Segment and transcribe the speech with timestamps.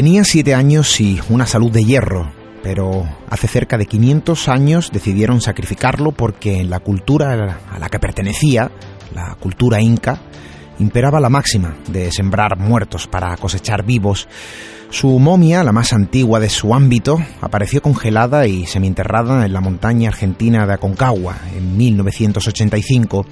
[0.00, 5.42] Tenía siete años y una salud de hierro, pero hace cerca de 500 años decidieron
[5.42, 8.70] sacrificarlo porque en la cultura a la que pertenecía,
[9.14, 10.18] la cultura inca,
[10.78, 14.26] imperaba la máxima de sembrar muertos para cosechar vivos.
[14.88, 20.08] Su momia, la más antigua de su ámbito, apareció congelada y semienterrada en la montaña
[20.08, 23.26] argentina de Aconcagua en 1985.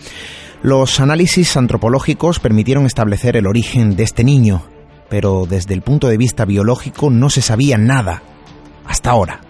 [0.61, 4.65] Los análisis antropológicos permitieron establecer el origen de este niño,
[5.09, 8.23] pero desde el punto de vista biológico no se sabía nada
[8.87, 9.41] hasta ahora.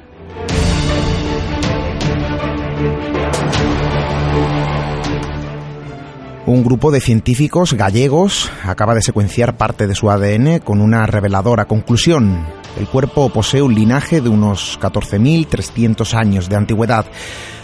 [6.49, 11.67] Un grupo de científicos gallegos acaba de secuenciar parte de su ADN con una reveladora
[11.67, 12.47] conclusión.
[12.79, 17.05] El cuerpo posee un linaje de unos 14.300 años de antigüedad,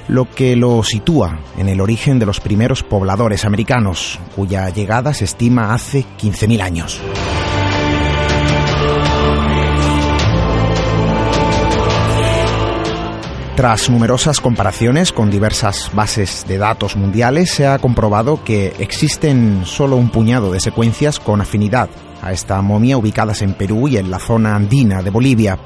[0.06, 5.24] lo que lo sitúa en el origen de los primeros pobladores americanos, cuya llegada se
[5.24, 7.00] estima hace 15.000 años.
[13.56, 19.94] Tras numerosas comparaciones con diversas bases de datos mundiales, se ha comprobado que existen solo
[19.94, 21.88] un puñado de secuencias con afinidad
[22.20, 25.60] a esta momia ubicadas en Perú y en la zona andina de Bolivia.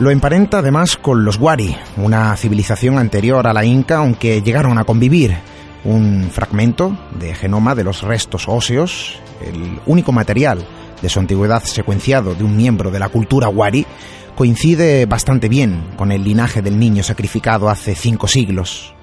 [0.00, 4.84] Lo emparenta además con los Wari, una civilización anterior a la Inca, aunque llegaron a
[4.84, 5.36] convivir.
[5.84, 10.66] Un fragmento de genoma de los restos óseos, el único material
[11.00, 13.86] de su antigüedad secuenciado de un miembro de la cultura Wari,
[14.38, 18.94] coincide bastante bien con el linaje del niño sacrificado hace cinco siglos.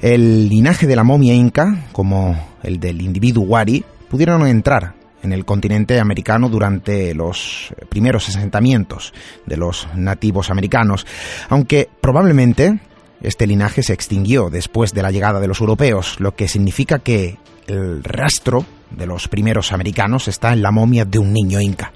[0.00, 5.44] El linaje de la momia inca, como el del individuo Wari, pudieron entrar en el
[5.44, 9.12] continente americano durante los primeros asentamientos
[9.46, 11.08] de los nativos americanos,
[11.48, 12.78] aunque probablemente
[13.20, 17.36] este linaje se extinguió después de la llegada de los europeos, lo que significa que
[17.66, 21.92] el rastro de los primeros americanos está en la momia de un niño inca.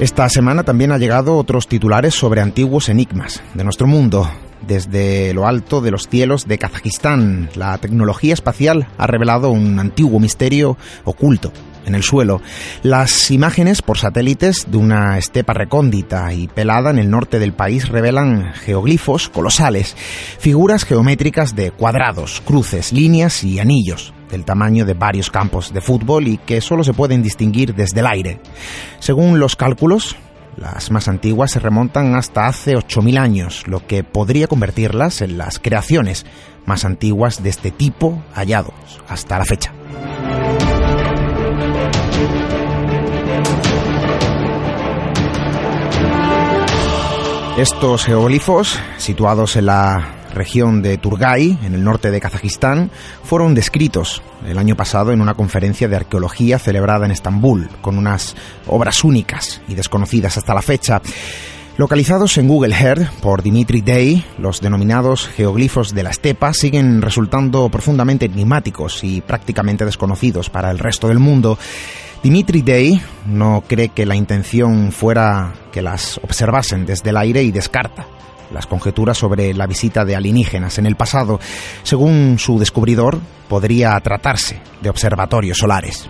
[0.00, 4.30] Esta semana también ha llegado otros titulares sobre antiguos enigmas de nuestro mundo.
[4.64, 10.20] Desde lo alto de los cielos de Kazajistán, la tecnología espacial ha revelado un antiguo
[10.20, 11.52] misterio oculto
[11.84, 12.40] en el suelo.
[12.84, 17.88] Las imágenes por satélites de una estepa recóndita y pelada en el norte del país
[17.88, 19.96] revelan geoglifos colosales,
[20.38, 26.28] figuras geométricas de cuadrados, cruces, líneas y anillos del tamaño de varios campos de fútbol
[26.28, 28.40] y que solo se pueden distinguir desde el aire.
[28.98, 30.16] Según los cálculos,
[30.56, 35.58] las más antiguas se remontan hasta hace 8.000 años, lo que podría convertirlas en las
[35.58, 36.26] creaciones
[36.66, 38.74] más antiguas de este tipo hallados
[39.08, 39.72] hasta la fecha.
[47.56, 52.90] Estos geoglifos, situados en la región de Turgay, en el norte de Kazajistán,
[53.22, 58.36] fueron descritos el año pasado en una conferencia de arqueología celebrada en Estambul, con unas
[58.66, 61.02] obras únicas y desconocidas hasta la fecha.
[61.76, 67.68] Localizados en Google Earth por Dimitri Day, los denominados geoglifos de la estepa siguen resultando
[67.68, 71.56] profundamente enigmáticos y prácticamente desconocidos para el resto del mundo.
[72.22, 77.52] Dimitri Day no cree que la intención fuera que las observasen desde el aire y
[77.52, 78.06] descarta
[78.52, 81.40] las conjeturas sobre la visita de alienígenas en el pasado.
[81.82, 83.18] Según su descubridor,
[83.48, 86.08] podría tratarse de observatorios solares.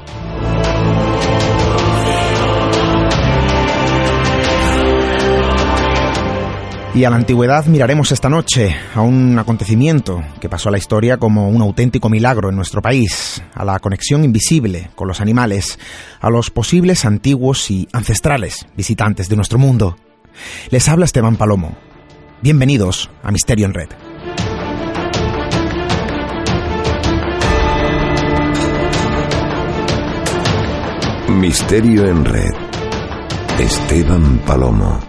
[6.98, 11.16] Y a la antigüedad miraremos esta noche a un acontecimiento que pasó a la historia
[11.16, 15.78] como un auténtico milagro en nuestro país, a la conexión invisible con los animales,
[16.20, 19.96] a los posibles antiguos y ancestrales visitantes de nuestro mundo.
[20.70, 21.76] Les habla Esteban Palomo,
[22.40, 23.88] Bienvenidos a Misterio en Red.
[31.30, 32.54] Misterio en Red.
[33.58, 35.07] Esteban Palomo.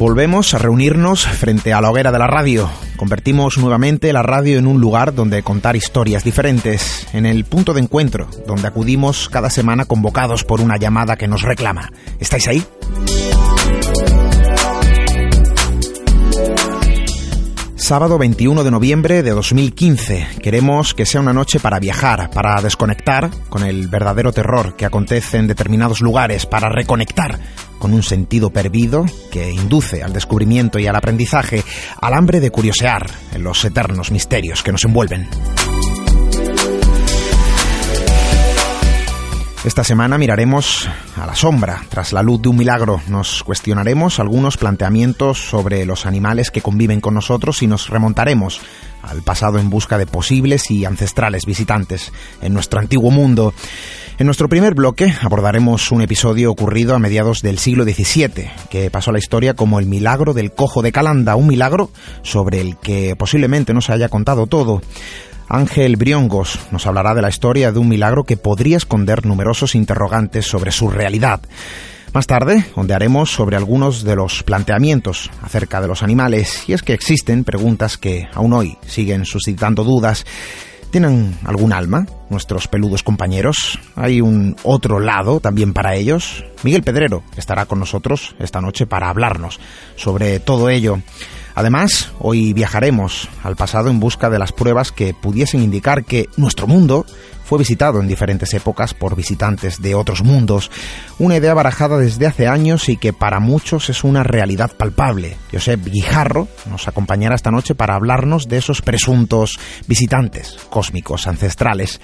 [0.00, 2.70] Volvemos a reunirnos frente a la hoguera de la radio.
[2.96, 7.82] Convertimos nuevamente la radio en un lugar donde contar historias diferentes, en el punto de
[7.82, 11.90] encuentro, donde acudimos cada semana convocados por una llamada que nos reclama.
[12.18, 12.64] ¿Estáis ahí?
[17.90, 20.28] Sábado 21 de noviembre de 2015.
[20.40, 25.38] Queremos que sea una noche para viajar, para desconectar con el verdadero terror que acontece
[25.38, 27.40] en determinados lugares, para reconectar
[27.80, 31.64] con un sentido perdido que induce al descubrimiento y al aprendizaje,
[32.00, 35.28] al hambre de curiosear en los eternos misterios que nos envuelven.
[39.62, 43.02] Esta semana miraremos a la sombra, tras la luz de un milagro.
[43.08, 48.62] Nos cuestionaremos algunos planteamientos sobre los animales que conviven con nosotros y nos remontaremos
[49.02, 52.10] al pasado en busca de posibles y ancestrales visitantes
[52.40, 53.52] en nuestro antiguo mundo.
[54.18, 59.10] En nuestro primer bloque abordaremos un episodio ocurrido a mediados del siglo XVII, que pasó
[59.10, 61.90] a la historia como el milagro del cojo de Calanda, un milagro
[62.22, 64.80] sobre el que posiblemente no se haya contado todo.
[65.50, 70.46] Ángel Briongos nos hablará de la historia de un milagro que podría esconder numerosos interrogantes
[70.46, 71.40] sobre su realidad.
[72.12, 76.92] Más tarde, ondearemos sobre algunos de los planteamientos acerca de los animales, y es que
[76.92, 80.24] existen preguntas que aún hoy siguen suscitando dudas.
[80.92, 83.78] ¿Tienen algún alma nuestros peludos compañeros?
[83.96, 86.44] ¿Hay un otro lado también para ellos?
[86.62, 89.58] Miguel Pedrero estará con nosotros esta noche para hablarnos
[89.96, 91.00] sobre todo ello.
[91.54, 96.66] Además, hoy viajaremos al pasado en busca de las pruebas que pudiesen indicar que nuestro
[96.66, 97.06] mundo
[97.44, 100.70] fue visitado en diferentes épocas por visitantes de otros mundos,
[101.18, 105.36] una idea barajada desde hace años y que para muchos es una realidad palpable.
[105.52, 109.58] Josep Guijarro nos acompañará esta noche para hablarnos de esos presuntos
[109.88, 112.00] visitantes cósmicos ancestrales.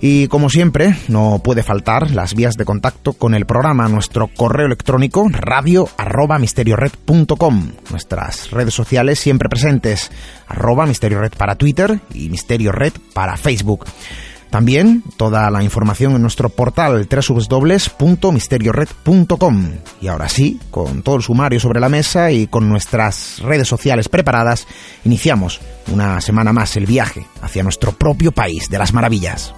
[0.00, 4.66] Y como siempre, no puede faltar las vías de contacto con el programa, nuestro correo
[4.66, 10.12] electrónico radio arroba misteriored.com, nuestras redes sociales siempre presentes,
[10.46, 10.86] arroba
[11.36, 13.86] para Twitter y misteriored para Facebook.
[14.50, 19.70] También toda la información en nuestro portal www.misteriored.com.
[20.00, 24.08] Y ahora sí, con todo el sumario sobre la mesa y con nuestras redes sociales
[24.08, 24.66] preparadas,
[25.04, 25.60] iniciamos
[25.92, 29.54] una semana más el viaje hacia nuestro propio país de las maravillas.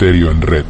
[0.00, 0.64] En Red.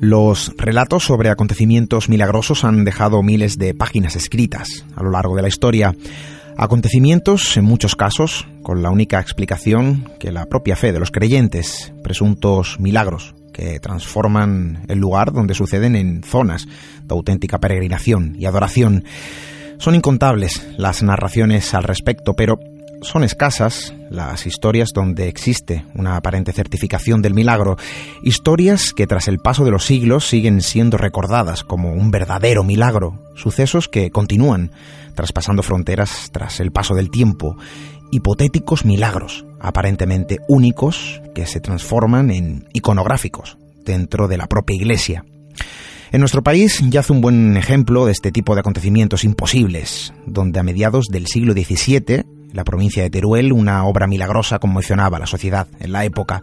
[0.00, 5.42] Los relatos sobre acontecimientos milagrosos han dejado miles de páginas escritas a lo largo de
[5.42, 5.94] la historia.
[6.56, 11.92] Acontecimientos, en muchos casos, con la única explicación que la propia fe de los creyentes,
[12.02, 16.66] presuntos milagros que transforman el lugar donde suceden en zonas
[17.02, 19.04] de auténtica peregrinación y adoración.
[19.78, 22.58] Son incontables las narraciones al respecto, pero
[23.02, 27.76] son escasas las historias donde existe una aparente certificación del milagro,
[28.22, 33.20] historias que tras el paso de los siglos siguen siendo recordadas como un verdadero milagro,
[33.34, 34.70] sucesos que continúan
[35.14, 37.56] traspasando fronteras tras el paso del tiempo,
[38.10, 45.24] hipotéticos milagros, aparentemente únicos, que se transforman en iconográficos dentro de la propia Iglesia.
[46.12, 50.60] En nuestro país ya hace un buen ejemplo de este tipo de acontecimientos imposibles, donde
[50.60, 55.26] a mediados del siglo XVII, la provincia de Teruel, una obra milagrosa conmocionaba a la
[55.26, 56.42] sociedad en la época.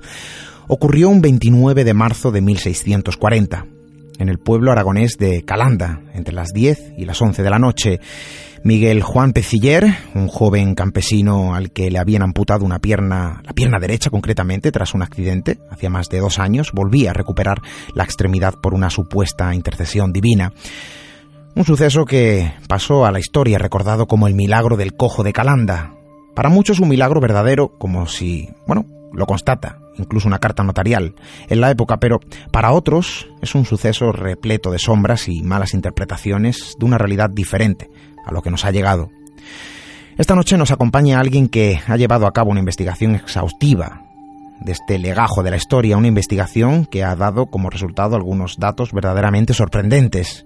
[0.68, 3.66] Ocurrió un 29 de marzo de 1640,
[4.20, 8.00] en el pueblo aragonés de Calanda, entre las 10 y las 11 de la noche,
[8.63, 13.80] Miguel Juan Peciller, un joven campesino al que le habían amputado una pierna, la pierna
[13.80, 17.62] derecha concretamente, tras un accidente, hacía más de dos años, volvía a recuperar
[17.96, 20.53] la extremidad por una supuesta intercesión divina.
[21.56, 25.96] Un suceso que pasó a la historia recordado como el milagro del cojo de Calanda.
[26.36, 31.15] Para muchos un milagro verdadero, como si, bueno, lo constata, incluso una carta notarial,
[31.50, 32.20] en la época, pero
[32.51, 37.89] para otros es un suceso repleto de sombras y malas interpretaciones de una realidad diferente,
[38.25, 39.10] a lo que nos ha llegado.
[40.18, 44.03] Esta noche nos acompaña alguien que ha llevado a cabo una investigación exhaustiva
[44.60, 48.91] de este legajo de la historia, una investigación que ha dado como resultado algunos datos
[48.94, 50.46] verdaderamente sorprendentes.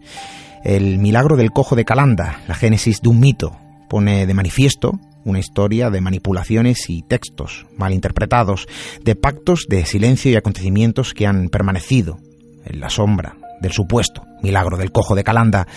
[0.63, 3.57] El milagro del cojo de Calanda, la génesis de un mito,
[3.89, 8.67] pone de manifiesto una historia de manipulaciones y textos mal interpretados,
[9.01, 12.17] de pactos de silencio y acontecimientos que han permanecido
[12.65, 15.67] en la sombra del supuesto milagro del cojo de Calanda.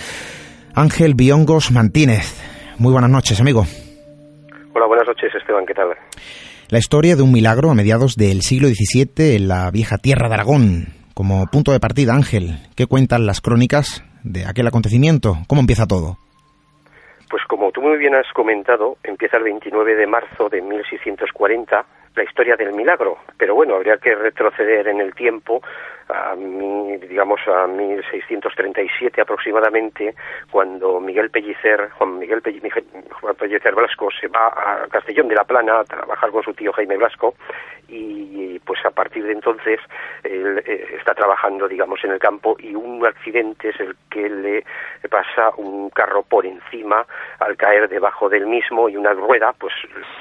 [0.74, 2.40] Ángel Biongos Mantínez.
[2.78, 3.64] Muy buenas noches, amigo.
[4.74, 5.88] Hola, buenas noches, Esteban, ¿qué tal?
[6.68, 10.34] La historia de un milagro a mediados del siglo XVII en la vieja tierra de
[10.34, 10.88] Aragón.
[11.14, 15.38] Como punto de partida, Ángel, ¿qué cuentan las crónicas de aquel acontecimiento?
[15.48, 16.18] ¿Cómo empieza todo?
[17.30, 21.84] Pues como muy bien has comentado, empieza el 29 de marzo de 1640
[22.16, 25.62] la historia del milagro, pero bueno, habría que retroceder en el tiempo
[26.08, 30.14] a mi, digamos, a 1637 aproximadamente,
[30.50, 35.84] cuando Miguel Pellicer, Juan Miguel Pellicer, Blasco se va a Castellón de la Plana a
[35.84, 37.34] trabajar con su tío Jaime Blasco
[37.88, 39.80] y pues a partir de entonces
[40.22, 44.64] él eh, está trabajando digamos en el campo y un accidente es el que le
[45.08, 47.06] pasa un carro por encima
[47.38, 49.72] al caer debajo del mismo y una rueda pues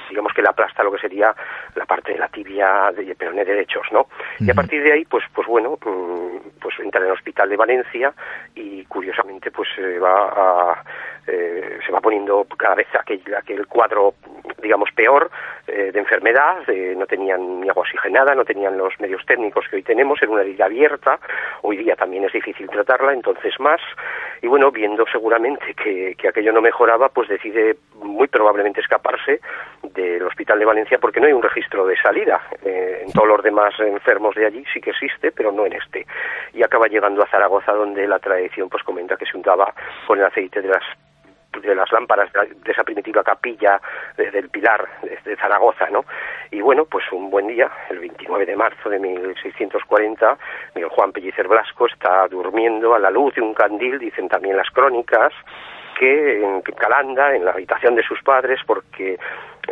[0.09, 1.35] digamos que le aplasta lo que sería
[1.75, 4.07] la parte de la tibia de peroné derechos no
[4.39, 7.57] y a partir de ahí pues pues bueno mm, pues entra en el hospital de
[7.57, 8.13] Valencia
[8.55, 10.83] y curiosamente pues se va a
[11.27, 14.13] eh, se va poniendo cada vez aquel, aquel cuadro,
[14.61, 15.29] digamos, peor
[15.67, 16.65] eh, de enfermedad,
[16.95, 20.43] no tenían ni agua oxigenada, no tenían los medios técnicos que hoy tenemos, era una
[20.43, 21.19] herida abierta,
[21.63, 23.81] hoy día también es difícil tratarla, entonces más,
[24.41, 29.41] y bueno, viendo seguramente que, que aquello no mejoraba, pues decide muy probablemente escaparse
[29.83, 32.41] del Hospital de Valencia porque no hay un registro de salida.
[32.63, 36.05] Eh, en todos los demás enfermos de allí sí que existe, pero no en este.
[36.53, 39.73] Y acaba llegando a Zaragoza, donde la tradición pues comenta que se untaba
[40.05, 40.83] con el aceite de las
[41.61, 43.81] de las lámparas de esa primitiva capilla
[44.15, 46.05] del Pilar de, Zaragoza, ¿no?
[46.51, 50.37] Y bueno, pues un buen día, el 29 de marzo de 1640,
[50.75, 54.69] Miguel Juan Pellicer Blasco está durmiendo a la luz de un candil, dicen también las
[54.69, 55.33] crónicas,
[55.99, 59.17] que en Calanda, en la habitación de sus padres, porque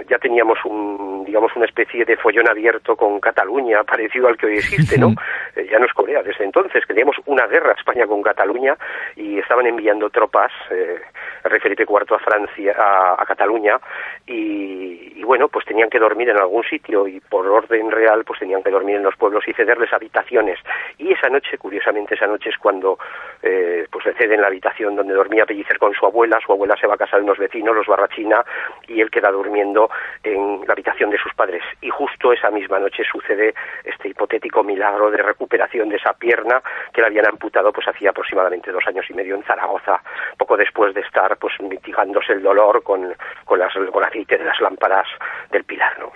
[0.10, 4.58] ya teníamos un, digamos, una especie de follón abierto con Cataluña, parecido al que hoy
[4.58, 5.14] existe, ¿no?
[5.56, 8.76] Eh, ya no es Corea, desde entonces, que teníamos una guerra España con Cataluña
[9.16, 11.00] y estaban enviando tropas, eh,
[11.46, 13.80] rey Felipe IV a Francia, a, Cataluña,
[14.28, 18.64] y, bueno, pues tenían que dormir en algún sitio y por orden real, pues tenían
[18.64, 20.60] que dormir en los pueblos y cederles habitaciones.
[20.98, 23.00] Y esa noche, curiosamente, esa noche es cuando
[23.42, 26.88] eh, pues le ceden la habitación donde dormía Pellicer con su abuela, su abuela se
[26.88, 28.44] va a casa de unos vecinos, los Barrachina,
[28.88, 29.85] y él queda durmiendo
[30.24, 31.62] en la habitación de sus padres.
[31.82, 36.62] Y justo esa misma noche sucede este hipotético milagro de recuperación de esa pierna
[36.94, 40.02] que le habían amputado pues hacía aproximadamente dos años y medio en Zaragoza,
[40.38, 43.14] poco después de estar pues mitigándose el dolor con,
[43.46, 45.08] con, las, con el aceite de las lámparas
[45.52, 46.00] del Pilar.
[46.00, 46.12] ¿no?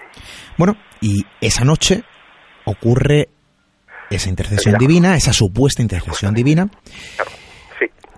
[0.57, 2.03] Bueno, y esa noche
[2.65, 3.29] ocurre
[4.09, 6.67] esa intercesión divina, esa supuesta intercesión divina,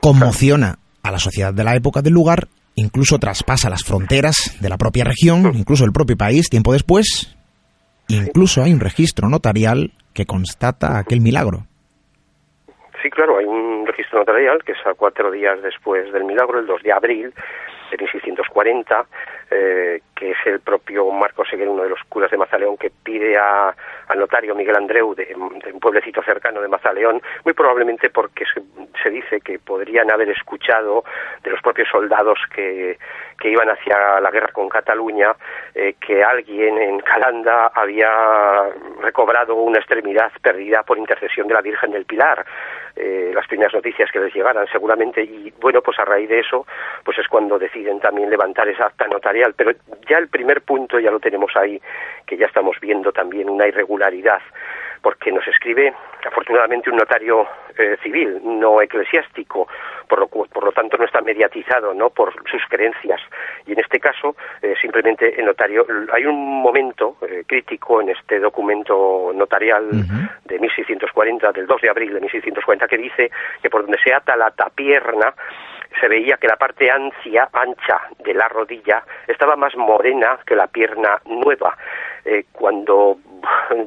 [0.02, 4.78] conmociona a la sociedad de la época del lugar incluso traspasa las fronteras de la
[4.78, 7.36] propia región, incluso el propio país, tiempo después.
[8.08, 11.66] Incluso hay un registro notarial que constata aquel milagro.
[13.02, 16.68] Sí, claro, hay un registro notarial que es a cuatro días después del milagro, el
[16.68, 17.34] 2 de abril
[17.98, 19.06] 1640,
[19.50, 23.38] eh, que es el propio Marcos Seguer, uno de los curas de Mazaleón, que pide
[23.38, 23.74] a,
[24.08, 29.42] al notario Miguel Andreu de, un pueblecito cercano de Mazaleón, muy probablemente porque se, dice
[29.42, 31.04] que podrían haber escuchado
[31.44, 32.98] de los propios soldados que,
[33.40, 35.36] que iban hacia la guerra con Cataluña,
[35.74, 38.10] eh, que alguien en Calanda había
[39.02, 42.46] recobrado una extremidad perdida por intercesión de la Virgen del Pilar.
[42.96, 46.68] Eh, las primeras noticias que les llegaran seguramente y bueno pues a raíz de eso
[47.06, 49.72] pues es cuando deciden también levantar esa acta notarial pero
[50.10, 51.82] ya el primer punto ya lo tenemos ahí
[52.26, 54.42] que ya estamos viendo también una irregularidad
[55.02, 55.94] porque nos escribe
[56.26, 57.48] afortunadamente un notario
[57.78, 59.68] eh, civil, no eclesiástico,
[60.08, 63.20] por lo, por lo tanto no está mediatizado no por sus creencias.
[63.66, 68.40] Y en este caso, eh, simplemente el notario, hay un momento eh, crítico en este
[68.40, 69.90] documento notarial
[70.46, 74.36] de 1640, del 2 de abril de 1640, que dice que por donde se ata
[74.36, 75.34] la tapierna,
[76.00, 80.68] se veía que la parte ancha, ancha de la rodilla estaba más morena que la
[80.68, 81.78] pierna nueva.
[82.24, 83.18] Eh, cuando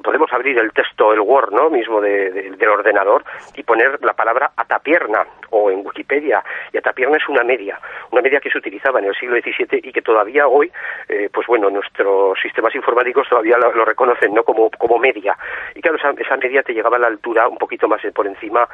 [0.02, 1.70] podemos abrir el texto, el Word, ¿no?
[1.70, 6.42] Mismo del ordenador y poner la palabra atapierna o en Wikipedia.
[6.72, 7.78] Y atapierna es una media,
[8.10, 10.70] una media que se utilizaba en el siglo XVII y que todavía hoy,
[11.08, 14.42] eh, pues bueno, nuestros sistemas informáticos todavía lo, reconocen, ¿no?
[14.42, 15.36] Como, como media.
[15.74, 18.68] Y claro, esa media te llegaba a la altura un poquito más por encima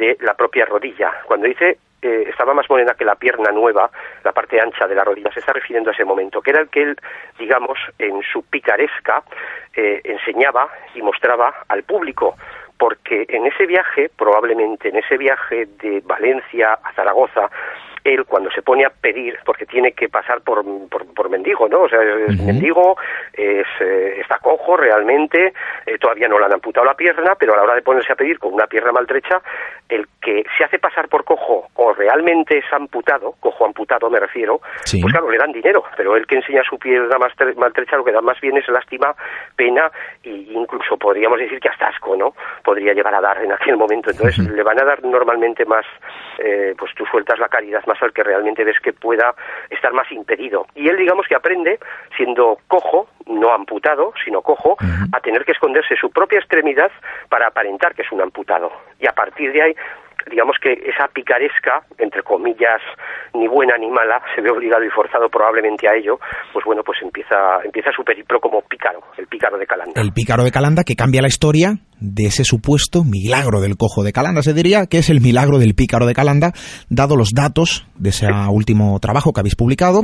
[0.00, 1.12] de la propia rodilla.
[1.26, 3.90] Cuando dice eh, estaba más morena que la pierna nueva,
[4.24, 6.70] la parte ancha de la rodilla, se está refiriendo a ese momento, que era el
[6.70, 6.96] que él,
[7.38, 9.22] digamos, en su picaresca,
[9.76, 12.36] eh, enseñaba y mostraba al público,
[12.78, 17.50] porque en ese viaje, probablemente en ese viaje de Valencia a Zaragoza,
[18.04, 21.82] él cuando se pone a pedir, porque tiene que pasar por, por, mendigo, ¿no?
[21.82, 22.96] O sea, es mendigo,
[23.32, 25.52] es, eh, está cojo realmente,
[25.86, 28.16] eh, todavía no le han amputado la pierna, pero a la hora de ponerse a
[28.16, 29.40] pedir con una pierna maltrecha,
[29.88, 34.60] el que se hace pasar por cojo o realmente es amputado, cojo amputado me refiero,
[34.60, 37.16] pues claro, le dan dinero, pero el que enseña su pierna
[37.56, 39.14] maltrecha lo que da más bien es lástima,
[39.56, 39.90] pena
[40.22, 42.34] e incluso podríamos decir que hasta asco, ¿no?
[42.62, 44.10] Podría llegar a dar en aquel momento.
[44.10, 45.84] Entonces le van a dar normalmente más,
[46.38, 49.34] eh, pues tú sueltas la caridad más al que realmente ves que pueda
[49.68, 50.66] estar más impedido.
[50.74, 51.78] Y él, digamos que aprende,
[52.16, 54.76] siendo cojo, no amputado, sino cojo,
[55.12, 56.90] a tener que esconderse su propia extremidad
[57.28, 58.70] para aparentar que es un amputado.
[59.00, 59.74] Y a partir de ahí
[60.28, 62.80] digamos que esa picaresca, entre comillas,
[63.34, 66.18] ni buena ni mala, se ve obligado y forzado probablemente a ello,
[66.52, 70.00] pues bueno, pues empieza, empieza su periplo como pícaro, el pícaro de Calanda.
[70.00, 74.12] El pícaro de Calanda que cambia la historia de ese supuesto milagro del cojo de
[74.12, 76.52] Calanda, se diría que es el milagro del pícaro de Calanda,
[76.88, 80.02] dado los datos de ese último trabajo que habéis publicado.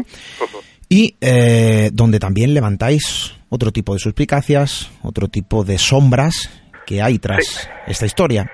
[0.89, 6.51] Y eh, donde también levantáis otro tipo de suspicacias, otro tipo de sombras
[6.87, 8.49] que hay tras esta historia.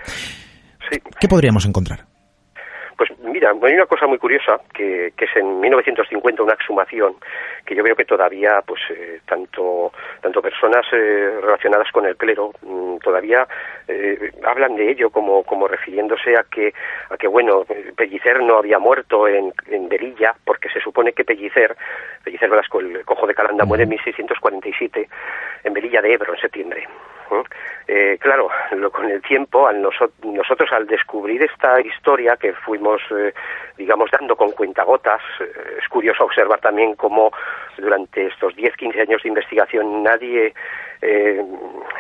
[1.20, 2.00] ¿Qué podríamos encontrar?
[2.96, 7.14] Pues mira, hay una cosa muy curiosa que, es en 1950 una exhumación
[7.64, 12.52] que yo veo que todavía, pues eh, tanto tanto personas eh, relacionadas con el clero
[12.62, 13.46] mm, todavía
[13.88, 16.72] eh, hablan de ello como como refiriéndose a que
[17.10, 17.64] a que bueno
[17.96, 19.88] Pellicer no había muerto en, en
[20.44, 21.76] porque se supone que Pellicer
[22.22, 25.08] Pellicer Velasco el cojo de Calanda muere en 1647
[25.64, 26.86] en Berilla de Ebro en septiembre
[27.88, 33.34] eh, claro, lo, con el tiempo, al nosotros al descubrir esta historia que fuimos, eh,
[33.76, 37.32] digamos, dando con cuentagotas, eh, es curioso observar también cómo
[37.76, 40.54] durante estos 10, 15 años de investigación nadie
[41.02, 41.44] eh,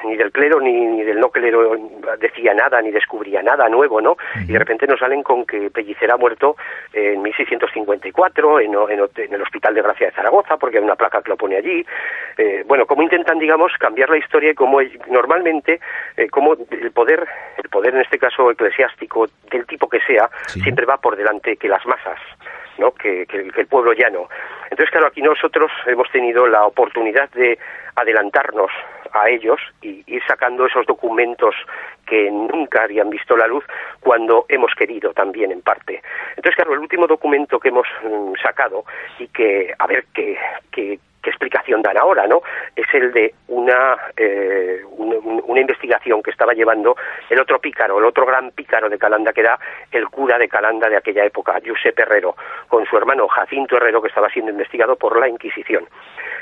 [0.04, 1.76] ni del clero ni, del no clero
[2.18, 4.16] decía nada, ni descubría nada nuevo, ¿no?
[4.40, 6.56] Y de repente nos salen con que Pellicer ha muerto
[6.92, 11.30] en 1654 en, en, el Hospital de Gracia de Zaragoza, porque hay una placa que
[11.30, 11.84] lo pone allí.
[12.36, 15.80] Eh, bueno, cómo intentan, digamos, cambiar la historia y cómo normalmente,
[16.16, 17.26] eh, cómo el poder,
[17.62, 21.68] el poder en este caso eclesiástico, del tipo que sea, siempre va por delante que
[21.68, 22.18] las masas.
[22.90, 24.28] Que, el pueblo llano.
[24.64, 27.58] Entonces, claro, aquí nosotros hemos tenido la oportunidad de
[27.94, 28.70] adelantarnos
[29.12, 31.54] a ellos y ir sacando esos documentos
[32.06, 33.64] que nunca habían visto la luz
[34.00, 36.02] cuando hemos querido también en parte.
[36.30, 38.84] Entonces, claro, el último documento que hemos mm, sacado
[39.18, 40.38] y que, a ver, que,
[40.70, 42.42] que, qué explicación dan ahora, ¿no?
[42.74, 46.96] Es el de una, eh, una, investigación que estaba llevando
[47.30, 49.58] el otro pícaro, el otro gran pícaro de Calanda, que era
[49.92, 52.34] el cura de Calanda de aquella época, Josep Herrero,
[52.68, 55.86] con su hermano Jacinto Herrero, que estaba siendo investigado por la Inquisición.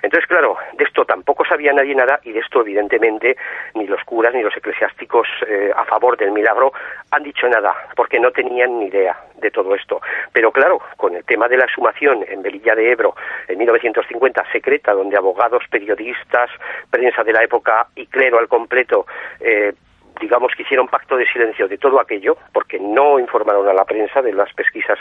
[0.02, 3.36] Entonces, claro, de esto tampoco sabía nadie nada y de esto, evidentemente,
[3.74, 6.72] ni los curas ni los eclesiásticos eh, a favor del milagro
[7.10, 10.00] han dicho nada, porque no tenían ni idea de todo esto.
[10.32, 13.14] Pero claro, con el tema de la exhumación en Velilla de Ebro
[13.48, 16.50] en 1950 se donde abogados, periodistas,
[16.90, 19.06] prensa de la época y clero al completo
[19.40, 19.72] eh,
[20.20, 24.22] digamos que hicieron pacto de silencio de todo aquello, porque no informaron a la prensa
[24.22, 24.98] de las pesquisas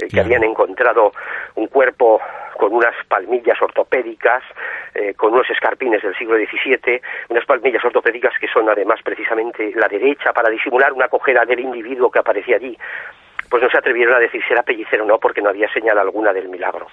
[0.00, 1.12] eh, que habían encontrado
[1.54, 2.20] un cuerpo
[2.56, 4.42] con unas palmillas ortopédicas,
[4.94, 9.88] eh, con unos escarpines del siglo XVII, unas palmillas ortopédicas que son además precisamente la
[9.88, 12.76] derecha para disimular una cojera del individuo que aparecía allí.
[13.50, 15.98] Pues no se atrevieron a decir si era pellicero o no, porque no había señal
[15.98, 16.86] alguna del milagro.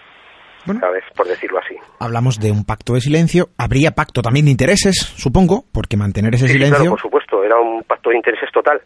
[0.66, 1.04] ¿Sabes?
[1.16, 1.76] Por decirlo así.
[2.00, 3.50] Hablamos de un pacto de silencio.
[3.58, 6.78] Habría pacto también de intereses, supongo, porque mantener ese silencio.
[6.78, 8.82] Claro, por supuesto, era un pacto de intereses total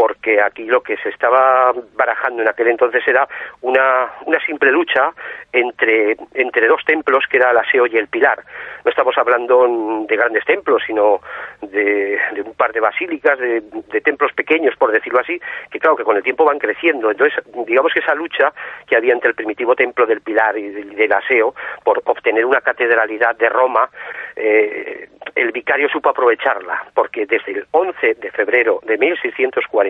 [0.00, 3.28] porque aquí lo que se estaba barajando en aquel entonces era
[3.60, 5.12] una, una simple lucha
[5.52, 8.42] entre, entre dos templos que era el Aseo y el Pilar.
[8.82, 11.20] No estamos hablando de grandes templos, sino
[11.60, 13.60] de, un par de basílicas, de,
[14.00, 15.38] templos pequeños, por decirlo así,
[15.70, 17.10] que claro que con el tiempo van creciendo.
[17.10, 18.54] Entonces, digamos que esa lucha
[18.86, 23.36] que había entre el primitivo templo del Pilar y del, Aseo por obtener una catedralidad
[23.36, 23.90] de Roma,
[24.34, 29.89] eh, el vicario supo aprovecharla, porque desde el 11 de febrero de 1640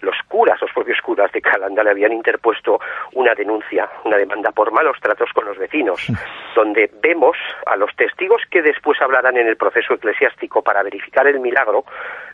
[0.00, 2.80] los curas, los propios curas de Calanda le habían interpuesto
[3.12, 6.06] una denuncia, una demanda por malos tratos con los vecinos,
[6.54, 11.40] donde vemos a los testigos que después hablarán en el proceso eclesiástico para verificar el
[11.40, 11.84] milagro,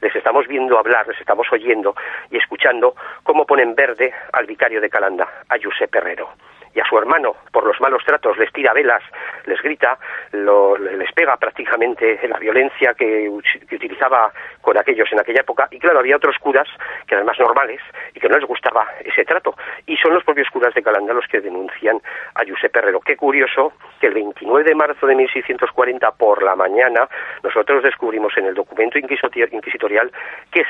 [0.00, 1.94] les estamos viendo hablar, les estamos oyendo
[2.30, 6.30] y escuchando cómo ponen verde al vicario de Calanda, a Josep Herrero
[6.76, 9.02] y a su hermano por los malos tratos les tira velas,
[9.46, 9.98] les grita,
[10.32, 15.68] les pega prácticamente la violencia que, utilizaba con aquellos en aquella época.
[15.70, 16.68] Y claro, había otros curas
[17.06, 17.80] que eran más normales
[18.14, 19.56] y que no les gustaba ese trato.
[19.86, 21.98] Y son los propios curas de Calanda los que denuncian
[22.34, 23.00] a Josep Herrero.
[23.00, 27.08] Qué curioso que el 29 de marzo de 1640 por la mañana
[27.42, 30.12] nosotros descubrimos en el documento inquisitorial
[30.52, 30.68] que es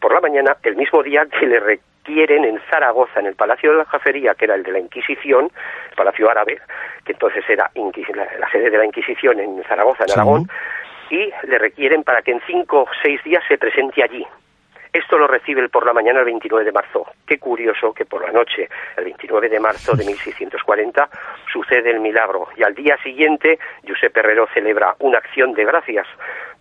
[0.00, 3.78] por la mañana el mismo día que le quieren en Zaragoza, en el Palacio de
[3.78, 5.50] la Jafería, que era el de la Inquisición,
[5.90, 6.60] el Palacio Árabe,
[7.04, 10.48] que entonces era la, sede de la Inquisición en Zaragoza, en Aragón,
[11.10, 14.26] y le requieren para que en cinco o seis días se presente allí.
[14.96, 17.06] Esto lo recibe por la mañana el 29 de marzo.
[17.26, 21.10] Qué curioso que por la noche, el 29 de marzo de 1640,
[21.52, 22.48] sucede el milagro.
[22.56, 26.06] Y al día siguiente, Josep Herrero celebra una acción de gracias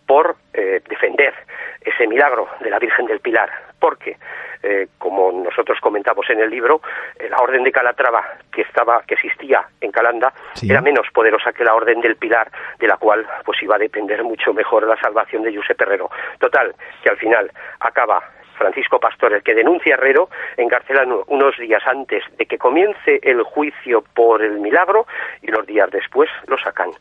[0.06, 1.34] por eh, defender
[1.80, 3.50] ese milagro de la Virgen del Pilar.
[3.80, 4.18] Porque
[4.66, 6.82] eh, como nosotros comentamos en el libro,
[7.20, 10.34] eh, la orden de Calatrava que estaba, que existía en Calanda,
[10.68, 12.50] era menos poderosa que la orden del Pilar,
[12.80, 16.10] de la cual pues iba a depender mucho mejor la salvación de Josep Herrero.
[16.40, 16.74] Total,
[17.04, 18.24] que al final acaba
[18.58, 23.44] Francisco Pastor, el que denuncia a Herrero, encarcelan unos días antes de que comience el
[23.44, 25.06] juicio por el milagro
[25.42, 26.92] y unos días después lo sacan.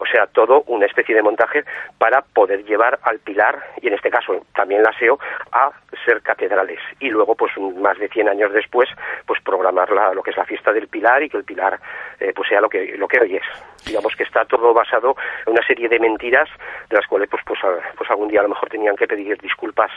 [0.00, 1.62] O sea, todo una especie de montaje
[1.98, 5.18] para poder llevar al Pilar, y en este caso también la SEO,
[5.52, 5.70] a
[6.06, 6.80] ser catedrales.
[7.00, 8.88] Y luego, pues más de 100 años después,
[9.26, 11.78] pues programar lo que es la fiesta del Pilar y que el Pilar
[12.18, 13.44] eh, pues sea lo que, lo que hoy es.
[13.84, 16.48] Digamos que está todo basado en una serie de mentiras
[16.88, 17.60] de las cuales pues, pues,
[17.94, 19.90] pues algún día a lo mejor tenían que pedir disculpas.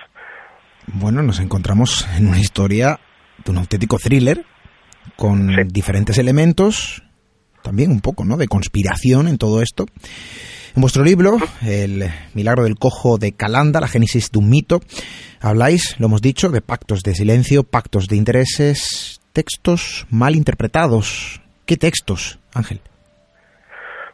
[0.94, 3.00] Bueno, nos encontramos en una historia
[3.44, 4.46] de un auténtico thriller
[5.16, 7.02] con diferentes elementos
[7.64, 8.38] también un poco, ¿no?
[8.38, 9.88] De conspiración en todo esto.
[10.76, 14.82] En vuestro libro, El milagro del cojo de Calanda, la génesis de un mito,
[15.40, 21.42] habláis, lo hemos dicho, de pactos de silencio, pactos de intereses, textos mal interpretados.
[21.66, 22.82] ¿Qué textos, Ángel?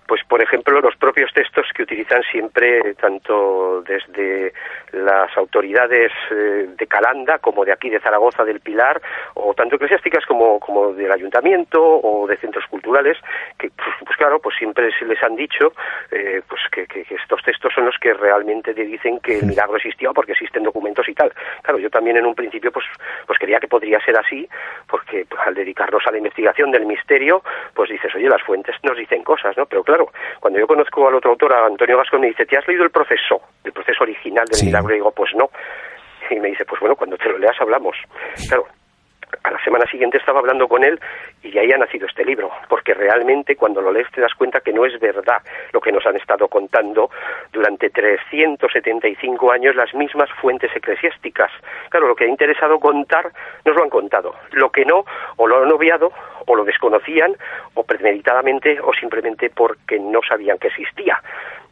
[0.09, 4.53] Pues, por ejemplo, los propios textos que utilizan siempre, tanto desde
[4.91, 8.99] las autoridades eh, de Calanda como de aquí de Zaragoza del Pilar,
[9.35, 13.17] o tanto eclesiásticas como, como del ayuntamiento o de centros culturales,
[13.59, 15.73] que, pues, pues claro, pues siempre se les han dicho
[16.09, 20.11] eh, pues que, estos textos son los que realmente te dicen que el milagro existió
[20.11, 21.31] porque existen documentos y tal.
[21.61, 22.85] Claro, yo también en un principio pues,
[23.27, 24.49] pues creía que podría ser así,
[24.87, 27.43] porque pues, al dedicarnos a la investigación del misterio,
[27.75, 29.67] pues dices, oye, las fuentes nos dicen cosas, ¿no?
[29.67, 29.98] Pero claro,
[30.39, 32.91] cuando yo conozco al otro autor, a Antonio Vasco, me dice, ¿te has leído el
[32.91, 33.41] proceso?
[33.63, 34.91] El proceso original del milagro.
[34.91, 35.49] Y digo, pues no.
[36.29, 37.95] Y me dice, pues bueno, cuando te lo leas hablamos.
[38.47, 38.67] Claro,
[39.43, 40.99] a la semana siguiente estaba hablando con él
[41.43, 44.61] y de ahí ha nacido este libro, porque realmente cuando lo lees te das cuenta
[44.61, 47.09] que no es verdad lo que nos han estado contando
[47.51, 51.51] durante 375 años las mismas fuentes eclesiásticas.
[51.89, 53.31] Claro, lo que ha interesado contar
[53.65, 55.05] nos lo han contado, lo que no,
[55.37, 56.11] o lo han obviado,
[56.45, 57.35] o lo desconocían,
[57.73, 61.21] o premeditadamente, o simplemente porque no sabían que existía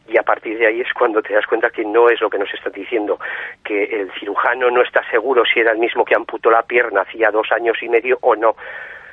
[0.08, 2.38] y a partir de ahí es cuando te das cuenta que no es lo que
[2.38, 3.18] nos está diciendo,
[3.62, 7.30] que el cirujano no está seguro si era el mismo que amputó la pierna hacía
[7.30, 8.56] dos años y medio o no.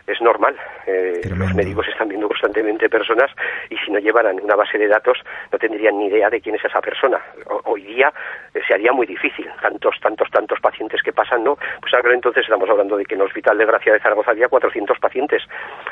[0.07, 0.55] Es normal.
[0.85, 3.31] Eh, los médicos están viendo constantemente personas
[3.71, 5.17] y si no llevaran una base de datos
[5.51, 7.19] no tendrían ni idea de quién es esa persona.
[7.63, 8.13] hoy día
[8.53, 9.49] eh, se haría muy difícil.
[9.59, 11.57] Tantos, tantos, tantos pacientes que pasan, ¿no?
[11.81, 14.47] Pues ahora entonces estamos hablando de que en el Hospital de Gracia de Zaragoza había
[14.47, 15.41] 400 pacientes.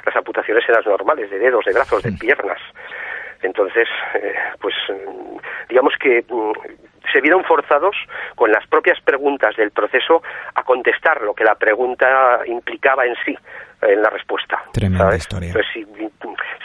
[0.06, 2.60] Las amputaciones eran normales, de dedos, de brazos, de piernas.
[3.44, 4.74] Entonces, eh, pues
[5.70, 6.52] digamos que mm,
[7.12, 7.96] se vieron forzados
[8.36, 10.24] con las propias preguntas del proceso
[10.56, 13.38] a contestar lo que la pregunta implicaba en sí
[13.82, 14.64] en la respuesta.
[14.72, 15.54] Tremenda historia.
[15.74, 15.86] si,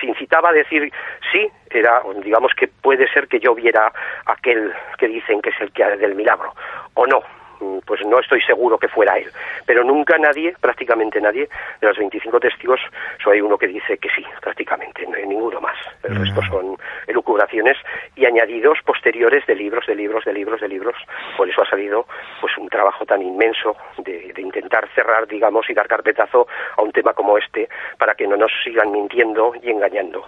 [0.01, 0.93] si, incitaba a decir
[1.33, 3.93] sí, era, digamos que puede ser que yo viera
[4.27, 6.55] aquel que dicen que es el que del milagro,
[6.95, 7.48] o no, Mm,
[7.85, 9.31] pues no estoy seguro que fuera él.
[9.67, 11.49] Pero nunca nadie, prácticamente nadie,
[11.81, 12.81] de los 25 testigos,
[13.23, 15.77] solo hay uno que dice que sí, prácticamente, no hay ninguno más.
[16.03, 17.77] El resto son elucubraciones
[18.17, 20.95] y añadidos posteriores de libros, de libros, de libros, de libros.
[21.37, 22.07] Por eso ha salido
[22.41, 26.93] pues un trabajo tan inmenso de, de intentar cerrar, digamos, y dar carpetazo a un
[26.93, 27.69] tema como este
[27.99, 30.25] para que no nos sigan mintiendo y engañando.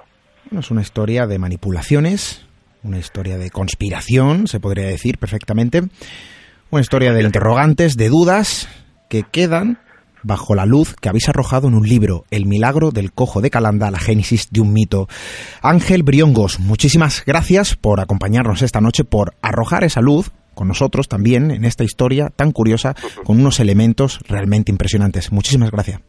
[0.57, 2.47] Es una historia de manipulaciones,
[2.83, 5.83] una historia de conspiración, se podría decir perfectamente
[6.71, 8.69] una historia de interrogantes, de dudas
[9.09, 9.79] que quedan
[10.23, 13.91] bajo la luz que habéis arrojado en un libro, El milagro del cojo de Calanda,
[13.91, 15.07] la génesis de un mito.
[15.63, 21.51] Ángel Briongos, muchísimas gracias por acompañarnos esta noche, por arrojar esa luz con nosotros también
[21.51, 25.33] en esta historia tan curiosa, con unos elementos realmente impresionantes.
[25.33, 26.01] Muchísimas gracias.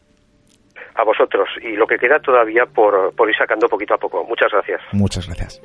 [0.94, 4.24] A vosotros, y lo que queda todavía por, por ir sacando poquito a poco.
[4.28, 4.80] Muchas gracias.
[4.92, 5.62] Muchas gracias.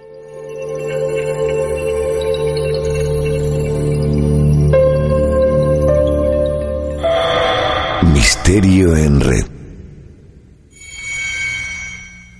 [8.14, 9.46] Misterio en red.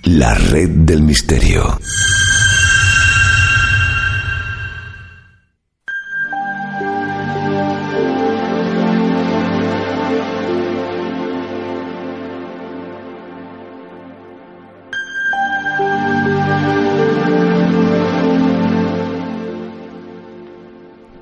[0.04, 1.78] La red del misterio.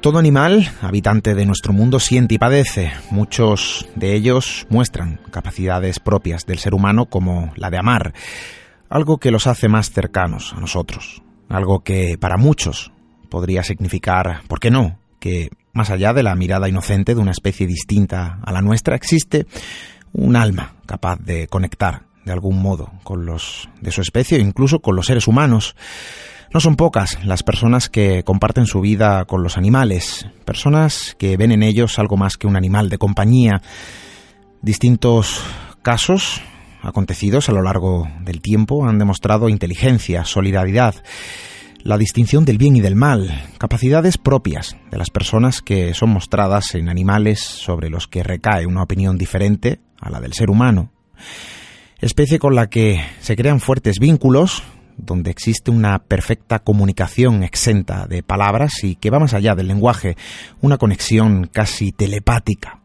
[0.07, 2.93] Todo animal, habitante de nuestro mundo, siente y padece.
[3.11, 8.15] Muchos de ellos muestran capacidades propias del ser humano como la de amar,
[8.89, 12.93] algo que los hace más cercanos a nosotros, algo que para muchos
[13.29, 17.67] podría significar, ¿por qué no?, que más allá de la mirada inocente de una especie
[17.67, 19.49] distinta a la nuestra, existe
[20.13, 24.95] un alma capaz de conectar de algún modo con los de su especie incluso con
[24.95, 25.75] los seres humanos.
[26.53, 31.53] No son pocas las personas que comparten su vida con los animales, personas que ven
[31.53, 33.63] en ellos algo más que un animal de compañía.
[34.63, 35.43] Distintos
[35.83, 36.41] casos
[36.83, 40.95] acontecidos a lo largo del tiempo han demostrado inteligencia, solidaridad,
[41.83, 46.75] la distinción del bien y del mal, capacidades propias de las personas que son mostradas
[46.75, 50.93] en animales sobre los que recae una opinión diferente a la del ser humano,
[52.01, 54.63] especie con la que se crean fuertes vínculos,
[54.97, 60.17] donde existe una perfecta comunicación exenta de palabras y que va más allá del lenguaje,
[60.61, 62.81] una conexión casi telepática.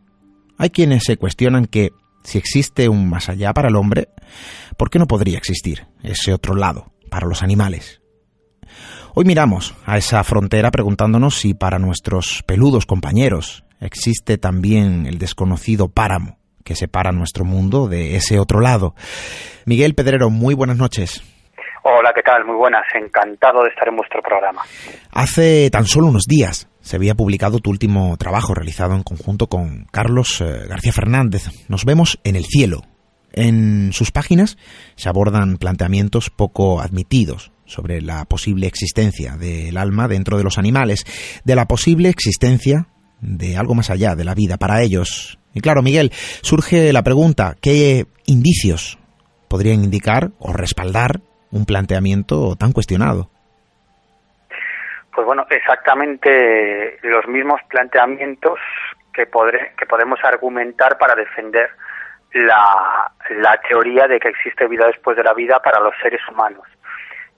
[0.58, 1.91] Hay quienes se cuestionan que
[2.24, 4.10] si existe un más allá para el hombre,
[4.78, 8.02] ¿por qué no podría existir ese otro lado para los animales?
[9.13, 15.89] Hoy miramos a esa frontera preguntándonos si para nuestros peludos compañeros existe también el desconocido
[15.89, 18.95] páramo que separa nuestro mundo de ese otro lado.
[19.65, 21.24] Miguel Pedrero, muy buenas noches.
[21.83, 22.45] Hola, ¿qué tal?
[22.45, 22.83] Muy buenas.
[22.93, 24.61] Encantado de estar en vuestro programa.
[25.11, 29.85] Hace tan solo unos días se había publicado tu último trabajo realizado en conjunto con
[29.91, 31.49] Carlos eh, García Fernández.
[31.69, 32.81] Nos vemos en el cielo.
[33.33, 34.57] En sus páginas
[34.95, 41.05] se abordan planteamientos poco admitidos sobre la posible existencia del alma dentro de los animales,
[41.45, 42.87] de la posible existencia
[43.21, 45.39] de algo más allá de la vida para ellos.
[45.53, 48.99] Y claro, Miguel, surge la pregunta, ¿qué indicios
[49.47, 53.29] podrían indicar o respaldar un planteamiento tan cuestionado?
[55.13, 58.59] Pues bueno, exactamente los mismos planteamientos
[59.13, 59.27] que,
[59.77, 61.69] que podemos argumentar para defender
[62.33, 66.63] la, la teoría de que existe vida después de la vida para los seres humanos.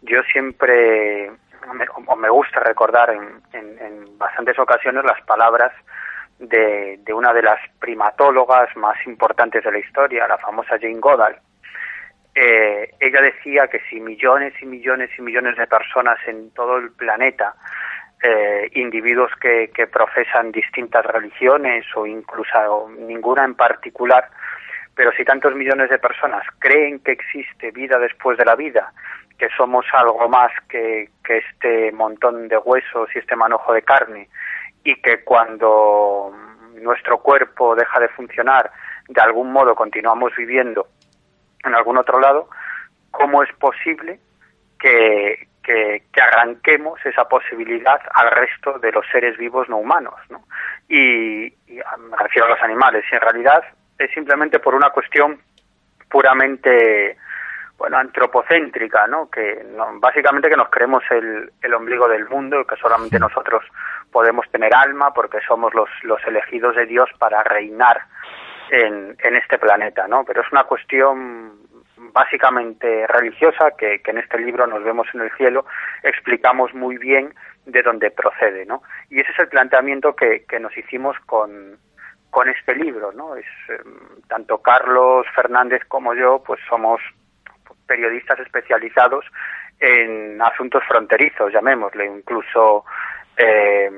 [0.04, 1.32] Yo siempre,
[1.74, 1.86] me,
[2.18, 5.72] me gusta recordar en, en, en, bastantes ocasiones las palabras
[6.40, 11.38] de, de una de las primatólogas más importantes de la historia, la famosa Jane Goodall,
[12.36, 16.92] eh, ella decía que si millones y millones y millones de personas en todo el
[16.92, 17.54] planeta,
[18.24, 24.30] eh, individuos que, profesan distintas religiones o incluso ninguna en particular,
[24.96, 28.94] pero si tantos millones de personas creen que existe vida después de la vida,
[29.38, 34.30] que somos algo más que, que este montón de huesos y este manojo de carne,
[34.84, 36.34] y que cuando
[36.82, 38.72] nuestro cuerpo deja de funcionar,
[39.08, 40.88] de algún modo continuamos viviendo
[41.64, 42.50] en algún otro lado,
[43.12, 44.20] ¿cómo es posible
[44.80, 50.16] que, que, que, arranquemos esa posibilidad al resto de los seres vivos no humanos?
[50.30, 50.44] ¿no?
[50.90, 53.64] Y, y me refiero a los animales, y en realidad
[53.98, 55.40] es simplemente por una cuestión
[56.10, 57.18] puramente
[57.78, 62.66] bueno antropocéntrica no que no, básicamente que nos creemos el, el ombligo del mundo y
[62.66, 63.66] que solamente nosotros
[64.12, 68.04] podemos tener alma porque somos los los elegidos de Dios para reinar
[68.74, 70.26] en, en este planeta, ¿no?
[70.26, 71.60] Pero es una cuestión
[72.12, 75.66] básicamente religiosa que, en este libro nos vemos en el cielo
[76.02, 77.34] explicamos muy bien
[77.66, 78.82] de dónde procede, ¿no?
[79.10, 81.78] Y ese es el planteamiento que, que nos hicimos con,
[82.32, 83.36] con este libro, ¿no?
[83.36, 83.78] Es eh,
[84.28, 87.00] tanto Carlos Fernández como yo, pues somos
[87.86, 89.26] periodistas especializados
[89.80, 92.86] en asuntos fronterizos, llamémosle, incluso
[93.38, 93.90] eh,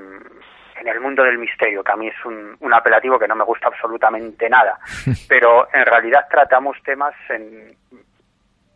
[0.80, 3.44] en el mundo del misterio, que a mí es un, un, apelativo que no me
[3.44, 4.80] gusta absolutamente nada,
[5.30, 7.76] pero en realidad tratamos temas en,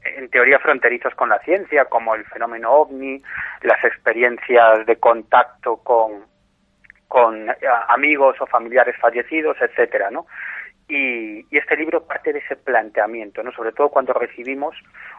[0.03, 3.21] en teoría fronterizos con la ciencia, como el fenómeno ovni,
[3.61, 6.25] las experiencias de contacto con,
[7.07, 7.47] con
[7.89, 10.25] amigos o familiares fallecidos, etcétera, ¿no?
[10.87, 13.51] Y, y, este libro parte de ese planteamiento, ¿no?
[13.51, 14.75] Sobre todo cuando recibimos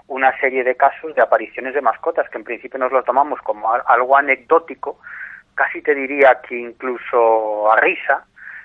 [0.08, 3.72] una serie de casos de apariciones de mascotas, que en principio nos lo tomamos como
[3.72, 4.98] algo anecdótico,
[5.54, 8.24] casi te diría que incluso a risa,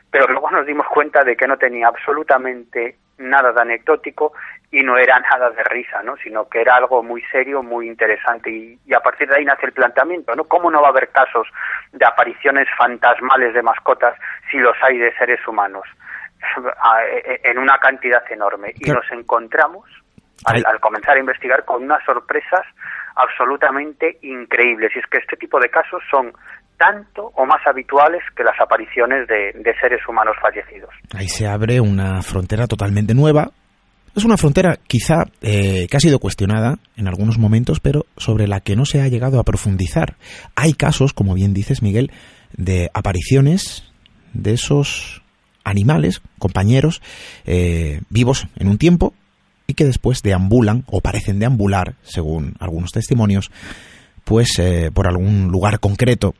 [0.10, 4.34] pero luego nos dimos cuenta de que no tenía absolutamente nada de anecdótico
[4.72, 6.18] y no era nada de risa, ¿no?
[6.18, 9.68] sino que era algo muy serio, muy interesante y, y, a partir de ahí nace
[9.68, 10.44] el planteamiento, ¿no?
[10.46, 11.48] ¿Cómo no va a haber casos
[11.94, 14.18] de apariciones fantasmales de mascotas
[14.52, 15.86] si los hay de seres humanos?
[17.44, 19.90] en una cantidad enorme y nos encontramos
[20.46, 22.66] al, al, comenzar a investigar con unas sorpresas
[23.16, 26.34] absolutamente increíbles y es que este tipo de casos son
[26.78, 30.90] tanto o más habituales que las apariciones de, seres humanos fallecidos.
[31.14, 33.52] Ahí se abre una frontera totalmente nueva.
[34.16, 38.62] Es una frontera quizá eh, que ha sido cuestionada en algunos momentos, pero sobre la
[38.62, 40.16] que no se ha llegado a profundizar.
[40.56, 42.12] Hay casos, como bien dices, Miguel,
[42.54, 43.92] de apariciones
[44.34, 45.22] de esos
[45.66, 47.02] animales, compañeros,
[47.46, 49.14] eh, vivos en un tiempo
[49.68, 53.52] y que después deambulan o parecen deambular, según algunos testimonios,
[54.26, 56.34] pues eh, por algún lugar concreto.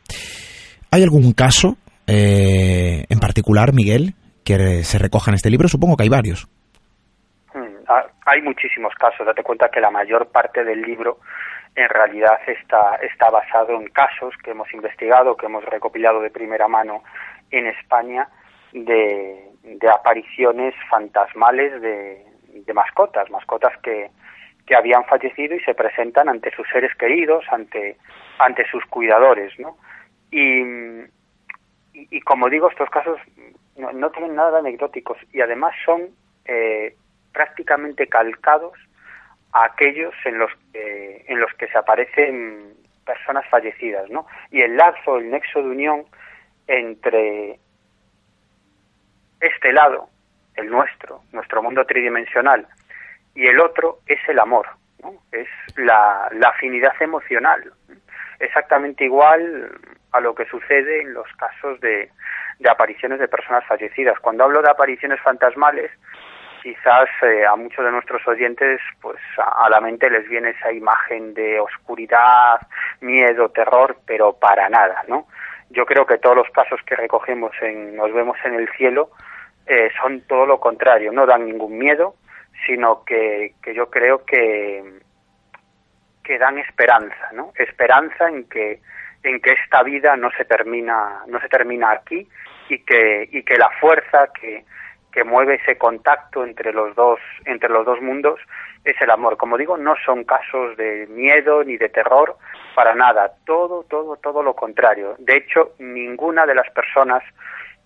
[0.92, 5.68] ¿Hay algún caso eh, en particular, Miguel, que se recoja en este libro?
[5.68, 6.48] Supongo que hay varios.
[7.54, 7.86] Mm,
[8.26, 9.26] hay muchísimos casos.
[9.26, 11.20] Date cuenta que la mayor parte del libro
[11.76, 16.68] en realidad está, está basado en casos que hemos investigado, que hemos recopilado de primera
[16.68, 17.04] mano
[17.52, 18.28] en España
[18.72, 24.10] de, de apariciones fantasmales de mascotas, mascotas que,
[24.66, 27.98] que habían fallecido y se presentan ante sus seres queridos, ante,
[28.40, 29.78] ante sus cuidadores, ¿no?
[30.32, 30.64] Y,
[31.94, 33.20] y, como digo, estos casos
[33.78, 36.10] no, tienen nada de anecdóticos y además son
[36.46, 36.96] eh,
[37.32, 38.74] prácticamente calcados
[39.54, 42.74] a aquellos en los que, en los que se aparecen
[43.06, 44.26] personas fallecidas, ¿no?
[44.52, 46.06] Y el lazo, el nexo de unión
[46.68, 47.60] entre
[49.40, 50.10] este lado,
[50.56, 52.68] el nuestro, nuestro mundo tridimensional,
[53.36, 54.66] y el otro es el amor,
[55.32, 57.72] es la, afinidad emocional,
[58.40, 59.78] exactamente igual
[60.14, 62.10] a lo que sucede en los casos de,
[62.68, 64.18] apariciones de personas fallecidas.
[64.20, 65.92] Cuando hablo de apariciones fantasmales,
[66.64, 71.34] quizás eh, a muchos de nuestros oyentes pues a, la mente les viene esa imagen
[71.34, 72.60] de oscuridad,
[73.02, 75.28] miedo, terror, pero para nada, ¿no?
[75.70, 79.10] Yo creo que todos los casos que recogemos en Nos vemos en el cielo
[79.68, 82.16] eh, son todo lo contrario, no dan ningún miedo,
[82.66, 84.84] sino que, que yo creo que,
[86.24, 87.52] que dan esperanza, ¿no?
[87.56, 88.82] Esperanza en que
[89.24, 92.28] en que esta vida no se termina no se termina aquí
[92.70, 94.66] y que y que la fuerza que,
[95.12, 98.40] que mueve ese contacto entre los dos entre los dos mundos
[98.84, 99.38] es el amor.
[99.38, 102.38] Como digo, no son casos de miedo ni de terror
[102.76, 105.16] para nada, todo todo todo lo contrario.
[105.18, 107.24] De hecho, ninguna de las personas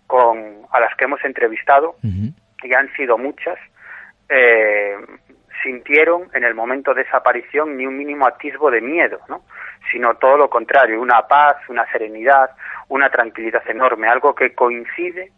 [0.07, 1.95] con a las que hemos entrevistado
[2.63, 3.57] y han sido muchas
[4.29, 4.95] eh,
[5.63, 9.43] sintieron en el momento de esa aparición ni un mínimo atisbo de miedo, ¿no?
[9.91, 12.51] sino todo lo contrario, una paz, una serenidad,
[12.89, 15.31] una tranquilidad enorme, algo que coincide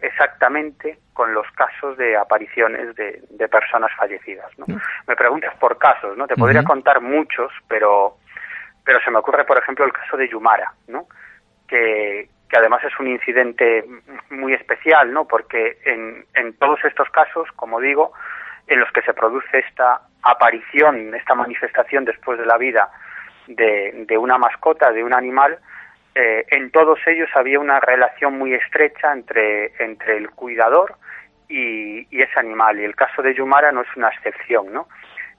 [0.00, 4.50] exactamente con los casos de apariciones de, personas fallecidas.
[4.58, 4.66] ¿no?
[5.06, 6.26] Me preguntas por casos, ¿no?
[6.26, 8.16] Te podría contar muchos, pero,
[8.84, 11.06] pero se me ocurre, por ejemplo, el caso de Yumara, ¿no?
[11.68, 13.84] que, que además es un incidente
[14.30, 15.26] muy especial, ¿no?
[15.26, 18.12] Porque en, en todos estos casos, como digo,
[18.66, 22.90] en los que se produce esta aparición, esta manifestación después de la vida
[23.46, 25.58] de, una mascota, de un animal,
[26.14, 30.96] eh, en todos ellos había una relación muy estrecha entre, entre el cuidador
[31.48, 32.80] y, y, ese animal.
[32.80, 34.88] Y el caso de Yumara no es una excepción, ¿no?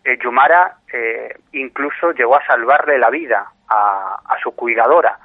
[0.04, 5.18] Eh, Yumara eh, incluso llegó a salvarle la vida a su cuidadora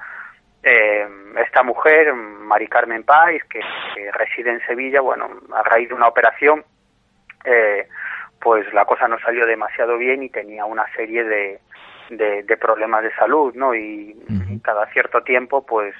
[0.68, 1.06] eh,
[1.38, 3.60] esta mujer, Mari Carmen Páez, que,
[4.12, 6.64] reside en Sevilla, bueno, a raíz de una operación,
[7.44, 7.86] eh,
[8.40, 11.60] pues la cosa no salió demasiado bien y tenía una serie de,
[12.10, 13.76] de, problemas de salud, ¿no?
[13.76, 14.16] Y,
[14.64, 15.94] cada cierto tiempo, pues,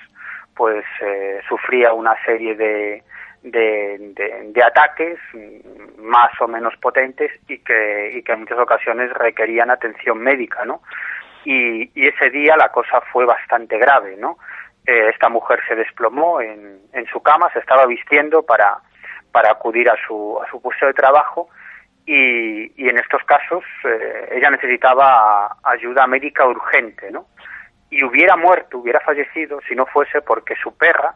[0.57, 3.05] pues eh, sufría una serie de,
[3.45, 4.13] de,
[4.53, 5.21] de, ataques
[5.99, 10.83] más o menos potentes y que, y que en muchas ocasiones requerían atención médica, ¿no?
[11.49, 14.37] Y, y ese día la cosa fue bastante grave, ¿no?
[14.85, 18.81] Eh, esta mujer se desplomó en, en, su cama, se estaba vistiendo para,
[19.31, 21.49] para acudir a su, a su puesto de trabajo
[22.05, 27.27] y, en estos casos eh, ella necesitaba ayuda médica urgente, ¿no?
[27.91, 31.15] Y hubiera muerto, hubiera fallecido si no fuese porque su perra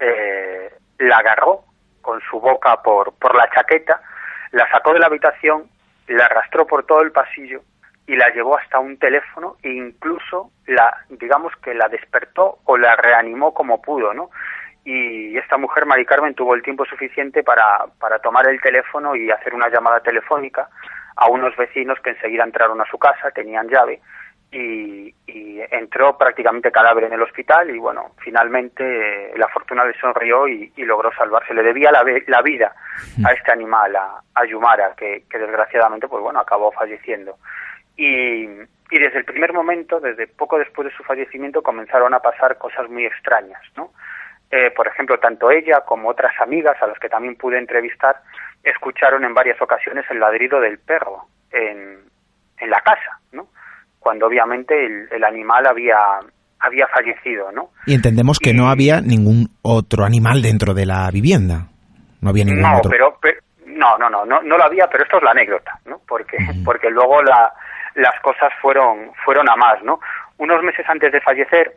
[0.00, 1.66] eh, la agarró
[2.02, 4.02] con su boca por, por la chaqueta,
[4.50, 5.70] la sacó de la habitación,
[6.08, 7.62] la arrastró por todo el pasillo
[8.10, 12.96] y la llevó hasta un teléfono e incluso la digamos que la despertó o la
[12.96, 14.30] reanimó como pudo, ¿no?
[14.84, 19.30] Y esta mujer, Mari Carmen, tuvo el tiempo suficiente para, para tomar el teléfono y
[19.30, 20.68] hacer una llamada telefónica
[21.14, 24.00] a unos vecinos que enseguida entraron a su casa, tenían llave
[24.50, 25.14] y,
[25.70, 31.12] entró prácticamente cadáver en el hospital y bueno, finalmente la fortuna le sonrió y, logró
[31.12, 31.54] salvarse.
[31.54, 32.74] Le debía la, la vida
[33.24, 37.36] a este animal, a, a Yumara, que, que desgraciadamente pues bueno, acabó falleciendo.
[38.00, 38.46] Y,
[38.98, 43.04] desde el primer momento, desde poco después de su fallecimiento, comenzaron a pasar cosas muy
[43.04, 43.92] extrañas, ¿no?
[44.50, 48.16] Eh, por ejemplo, tanto ella como otras amigas a las que también pude entrevistar
[48.64, 52.00] escucharon en varias ocasiones el ladrido del perro en,
[52.58, 53.48] en la casa, ¿no?
[53.98, 54.74] Cuando obviamente
[55.10, 55.96] el, animal había
[56.58, 57.70] había fallecido, ¿no?
[57.86, 61.68] Y entendemos que no había ningún otro animal dentro de la vivienda.
[62.20, 62.90] No había ningún no, otro.
[62.90, 63.18] Pero,
[63.66, 66.00] no, no, no, no, no lo había, pero esto es la anécdota, ¿no?
[66.06, 67.52] Porque, porque luego la,
[67.94, 70.00] las cosas fueron, fueron a más, ¿no?
[70.38, 71.76] Unos meses antes de fallecer,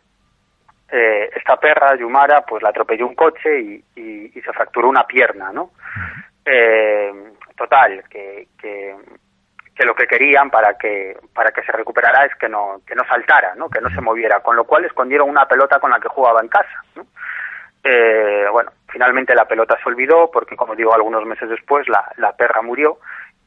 [0.91, 3.59] eh, esta perra, Yumara, pues la atropelló un coche
[3.95, 5.71] y, se fracturó una pierna, ¿no?
[6.45, 7.11] Eh,
[7.55, 8.95] total, que, que,
[9.85, 13.55] lo que querían para que, para que se recuperara es que no, que no saltara,
[13.55, 13.69] ¿no?
[13.69, 16.49] Que no se moviera, con lo cual escondieron una pelota con la que jugaba en
[16.49, 17.05] casa, ¿no?
[17.85, 22.61] Eh, bueno, finalmente la pelota se olvidó porque, como digo, algunos meses después la perra
[22.61, 22.99] murió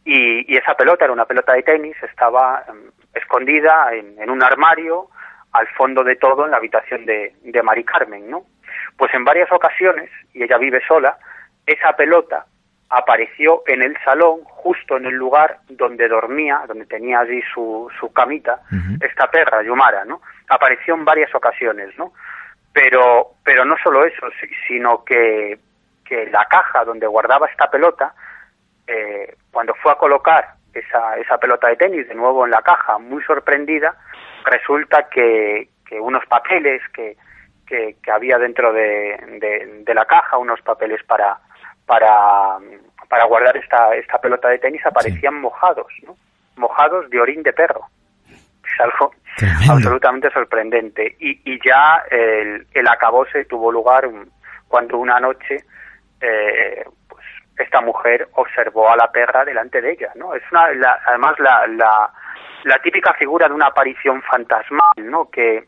[0.07, 5.09] y, esa pelota era una pelota de tenis, estaba em, escondida en, un armario
[5.53, 8.45] al fondo de todo en la habitación de, de Mari Carmen, ¿no?
[8.97, 11.19] Pues en varias ocasiones, y ella vive sola,
[11.67, 12.47] esa pelota
[12.89, 18.13] apareció en el salón, justo en el lugar donde dormía, donde tenía allí su, su
[18.13, 18.61] camita,
[19.01, 20.23] esta perra, Yumara, ¿no?
[20.49, 22.13] Apareció en varias ocasiones, ¿no?
[22.73, 24.29] Pero, pero no solo eso,
[24.69, 25.59] sino que,
[26.05, 28.15] que la caja donde guardaba esta pelota,
[28.87, 32.99] eh, cuando fue a colocar esa, esa pelota de tenis de nuevo en la caja,
[32.99, 33.95] muy sorprendida,
[34.45, 37.17] resulta que, que unos papeles que,
[37.67, 39.17] que, había dentro de,
[39.85, 41.39] de, la caja, unos papeles para,
[41.87, 42.59] para,
[43.09, 46.17] para guardar esta, esta pelota de tenis, aparecían mojados, ¿no?
[46.57, 47.83] mojados de orín de perro.
[48.29, 49.13] Es algo
[49.71, 51.17] absolutamente sorprendente.
[51.21, 54.09] Y, y ya el, el acabose tuvo lugar
[54.69, 55.65] cuando una noche
[56.21, 56.85] eh,
[57.57, 60.13] esta mujer observó a la perra delante de ella.
[60.15, 60.35] ¿no?
[60.35, 60.69] Es una,
[61.07, 62.11] además la, la,
[62.65, 65.31] la típica figura de una aparición fantasmal, ¿no?
[65.31, 65.65] que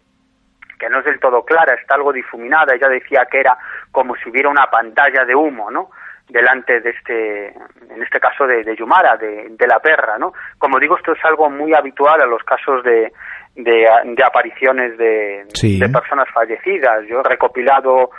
[0.79, 2.73] que no es del todo clara, está algo difuminada.
[2.73, 3.59] Ella decía que era
[3.91, 5.91] como si hubiera una pantalla de humo, ¿no?
[6.29, 10.33] delante de este, en este caso de, de Yumara, de, de, la perra, ¿no?
[10.59, 13.13] Como digo, esto es algo muy habitual a los casos de,
[13.57, 17.07] de, apariciones de, de, personas fallecidas.
[17.09, 18.11] Yo he recopilado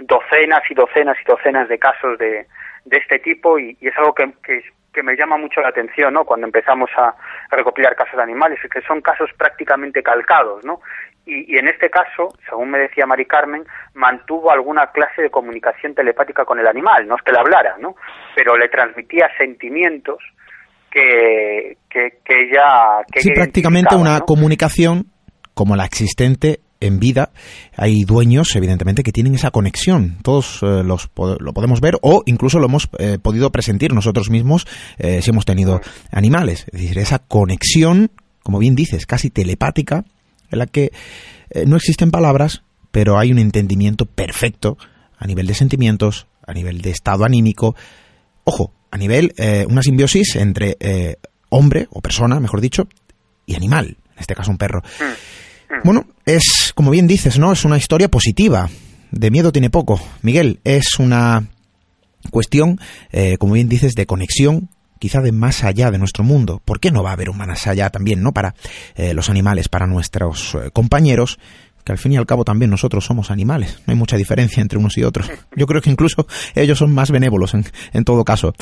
[0.00, 2.46] docenas y docenas y docenas de casos de,
[2.86, 4.62] de este tipo y, y es algo que, que,
[4.92, 6.24] que, me llama mucho la atención, ¿no?
[6.24, 10.80] Cuando empezamos a, a recopilar casos de animales, que son casos prácticamente calcados, ¿no?
[11.26, 13.64] Y, en este caso, según me decía Mari Carmen,
[13.94, 17.96] mantuvo alguna clase de comunicación telepática con el animal, no es que le hablara, ¿no?
[18.36, 20.18] Pero le transmitía sentimientos
[20.88, 23.02] que, que, ella...
[23.12, 25.06] Que sí, prácticamente una comunicación
[25.52, 27.30] como la existente en vida.
[27.76, 30.18] Hay dueños, evidentemente, que tienen esa conexión.
[30.22, 34.66] Todos eh, los, lo podemos ver o incluso lo hemos eh, podido presentir nosotros mismos
[34.98, 36.66] eh, si hemos tenido animales.
[36.72, 38.10] Es decir, esa conexión,
[38.42, 40.04] como bien dices, casi telepática
[40.50, 40.92] en la que
[41.66, 44.78] no existen palabras, pero hay un entendimiento perfecto
[45.18, 47.74] a nivel de sentimientos, a nivel de estado anímico,
[48.44, 49.32] ojo, a nivel
[49.68, 50.76] una simbiosis entre
[51.48, 52.88] hombre o persona, mejor dicho,
[53.44, 54.82] y animal, en este caso un perro.
[55.00, 55.35] Mm.
[55.84, 57.52] Bueno, es como bien dices, ¿no?
[57.52, 58.68] Es una historia positiva.
[59.10, 60.00] De miedo tiene poco.
[60.22, 61.48] Miguel, es una
[62.30, 62.80] cuestión,
[63.38, 66.60] como bien dices, de conexión quizá de más allá de nuestro mundo.
[66.64, 68.54] ¿Por qué no va a haber un más allá también, no para
[68.94, 71.38] eh, los animales, para nuestros eh, compañeros?
[71.84, 74.76] que al fin y al cabo también nosotros somos animales, no hay mucha diferencia entre
[74.76, 75.30] unos y otros.
[75.56, 78.54] Yo creo que incluso ellos son más benévolos en, en todo caso.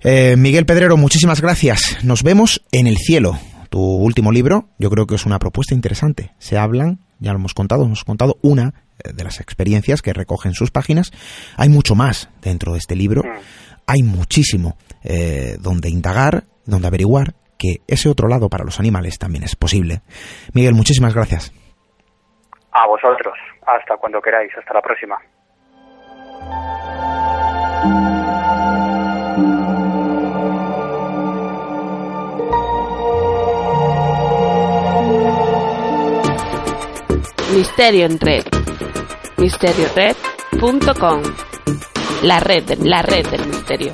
[0.00, 1.98] Eh, Miguel Pedrero, muchísimas gracias.
[2.02, 3.38] Nos vemos en el cielo.
[3.70, 6.32] Tu último libro, yo creo que es una propuesta interesante.
[6.38, 10.70] Se hablan, ya lo hemos contado, hemos contado una de las experiencias que recogen sus
[10.70, 11.12] páginas.
[11.56, 13.22] Hay mucho más dentro de este libro.
[13.86, 19.44] Hay muchísimo eh, donde indagar, donde averiguar que ese otro lado para los animales también
[19.44, 20.00] es posible.
[20.54, 21.52] Miguel, muchísimas gracias.
[22.72, 23.34] A vosotros.
[23.66, 24.50] Hasta cuando queráis.
[24.56, 25.16] Hasta la próxima.
[37.54, 38.44] Misterio en red.
[39.36, 41.22] Misteriored.com.
[42.22, 43.92] La red, la red del misterio.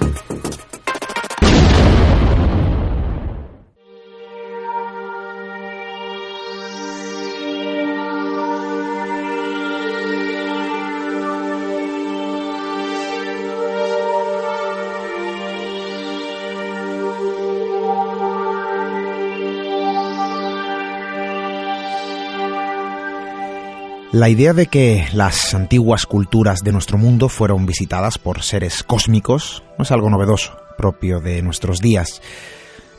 [24.17, 29.63] La idea de que las antiguas culturas de nuestro mundo fueron visitadas por seres cósmicos
[29.77, 32.23] no es algo novedoso, propio de nuestros días.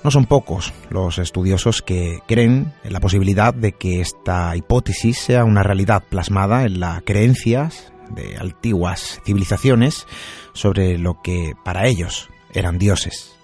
[0.03, 5.43] No son pocos los estudiosos que creen en la posibilidad de que esta hipótesis sea
[5.43, 10.05] una realidad plasmada en las creencias de antiguas civilizaciones
[10.53, 13.35] sobre lo que para ellos eran dioses.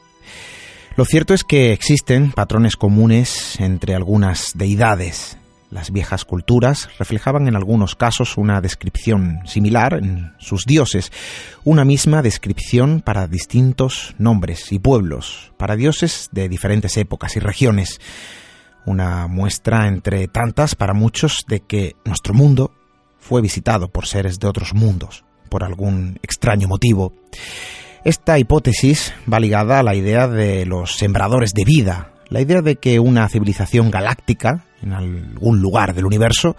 [0.96, 5.40] Lo cierto es que existen patrones comunes entre algunas deidades
[5.74, 11.12] las viejas culturas reflejaban en algunos casos una descripción similar en sus dioses,
[11.64, 18.00] una misma descripción para distintos nombres y pueblos, para dioses de diferentes épocas y regiones.
[18.86, 22.72] Una muestra entre tantas para muchos de que nuestro mundo
[23.18, 27.14] fue visitado por seres de otros mundos, por algún extraño motivo.
[28.04, 32.78] Esta hipótesis va ligada a la idea de los sembradores de vida, la idea de
[32.78, 36.56] que una civilización galáctica, en algún lugar del universo,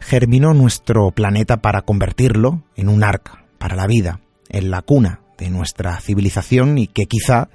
[0.00, 5.50] germinó nuestro planeta para convertirlo en un arca para la vida, en la cuna de
[5.50, 7.50] nuestra civilización y que quizá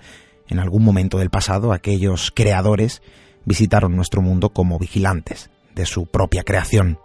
[0.47, 3.01] en algún momento del pasado aquellos creadores
[3.45, 6.99] visitaron nuestro mundo como vigilantes de su propia creación.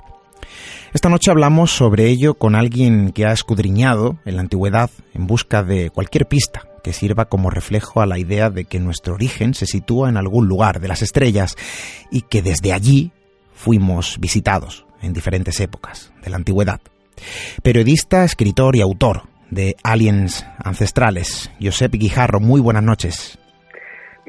[0.93, 5.63] Esta noche hablamos sobre ello con alguien que ha escudriñado en la antigüedad en busca
[5.63, 9.67] de cualquier pista que sirva como reflejo a la idea de que nuestro origen se
[9.67, 11.57] sitúa en algún lugar de las estrellas
[12.11, 13.13] y que desde allí
[13.55, 16.81] fuimos visitados en diferentes épocas de la antigüedad.
[17.63, 23.40] Periodista, escritor y autor de Aliens Ancestrales, Josep Guijarro, muy buenas noches.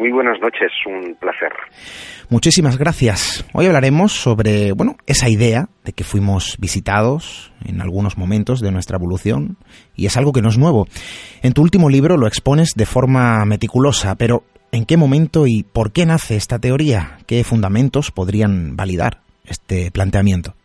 [0.02, 1.54] Muy buenas noches, un placer.
[2.32, 3.48] Muchísimas gracias.
[3.54, 8.98] Hoy hablaremos sobre, bueno, esa idea de que fuimos visitados en algunos momentos de nuestra
[8.98, 9.58] evolución
[9.96, 10.88] y es algo que no es nuevo.
[11.44, 14.42] En tu último libro lo expones de forma meticulosa, pero
[14.72, 17.20] ¿en qué momento y por qué nace esta teoría?
[17.28, 20.56] ¿Qué fundamentos podrían validar este planteamiento?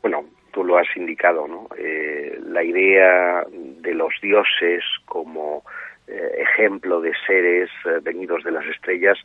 [0.00, 1.68] Bueno, tú lo has indicado, ¿no?
[1.78, 5.64] Eh, la idea de los dioses como
[6.08, 9.18] ejemplo de seres eh, venidos de las estrellas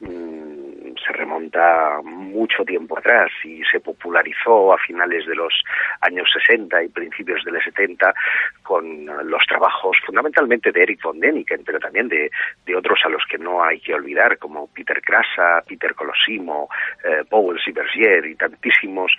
[0.00, 0.63] mm,
[0.96, 5.52] se remonta mucho tiempo atrás y se popularizó a finales de los
[6.00, 8.14] años 60 y principios de los 70
[8.62, 12.30] con los trabajos fundamentalmente de Eric von Däniken, pero también de,
[12.66, 16.68] de otros a los que no hay que olvidar, como Peter Krasa, Peter Colosimo,
[17.04, 19.12] eh, Powell Sibergier y tantísimos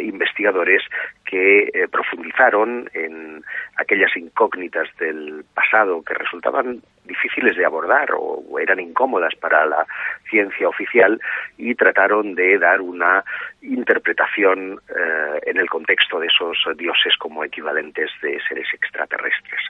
[0.00, 0.82] investigadores
[1.24, 3.42] que profundizaron en
[3.76, 9.86] aquellas incógnitas del pasado que resultaban difíciles de abordar o eran incómodas para la
[10.28, 11.20] ciencia oficial
[11.58, 13.24] y trataron de dar una
[13.60, 19.60] interpretación eh, en el contexto de esos dioses como equivalentes de seres extraterrestres.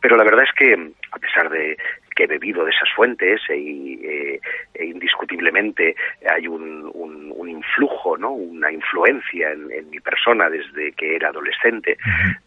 [0.00, 1.76] Pero la verdad es que, a pesar de
[2.20, 4.40] que he bebido de esas fuentes e, e,
[4.74, 5.96] e indiscutiblemente
[6.28, 8.32] hay un, un, un, influjo, ¿no?
[8.32, 11.96] una influencia en, en, mi persona desde que era adolescente,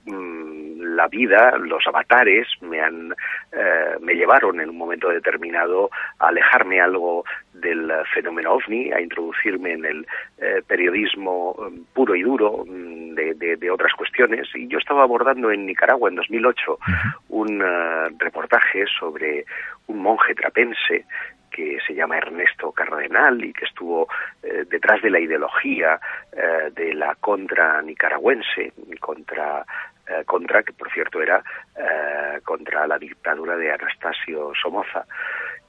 [0.06, 3.16] la vida, los avatares me han
[3.52, 9.74] eh, me llevaron en un momento determinado a alejarme algo del fenómeno ovni, a introducirme
[9.74, 14.48] en el eh, periodismo um, puro y duro um, de, de, de, otras cuestiones.
[14.56, 17.14] Y yo estaba abordando en Nicaragua en 2008 uh -huh.
[17.30, 19.46] un uh, reportaje sobre
[19.88, 21.06] un monje trapense
[21.54, 24.08] que se llama Ernesto Cardenal y que estuvo
[24.42, 26.00] eh, detrás de la ideología
[26.32, 29.64] eh, de la contra nicaragüense, contra
[30.06, 31.42] eh, contra, que por cierto era
[31.78, 35.06] eh, contra la dictadura de Anastasio Somoza.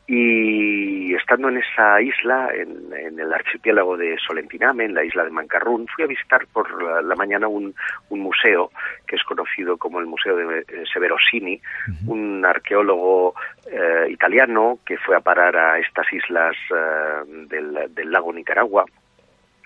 [0.07, 5.31] Y estando en esa isla, en, en, el archipiélago de Solentiname, en la isla de
[5.31, 7.75] Mancarrún, fui a visitar por la, la mañana un,
[8.11, 8.71] un, museo
[9.07, 11.59] que es conocido como el Museo de eh, Severosini,
[12.07, 13.35] un arqueólogo
[13.67, 18.85] eh, italiano que fue a parar a estas islas eh, del, del, lago Nicaragua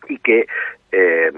[0.09, 0.47] y que
[0.93, 1.33] eh,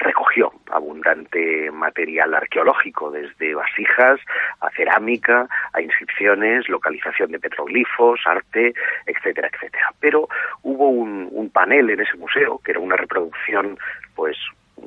[0.00, 4.18] recogió abundante material arqueológico, desde vasijas
[4.60, 8.74] a cerámica, a inscripciones, localización de petroglifos, arte,
[9.06, 9.92] etcétera, etcétera.
[10.00, 10.28] Pero
[10.62, 13.78] hubo un, un panel en ese museo que era una reproducción,
[14.14, 14.36] pues,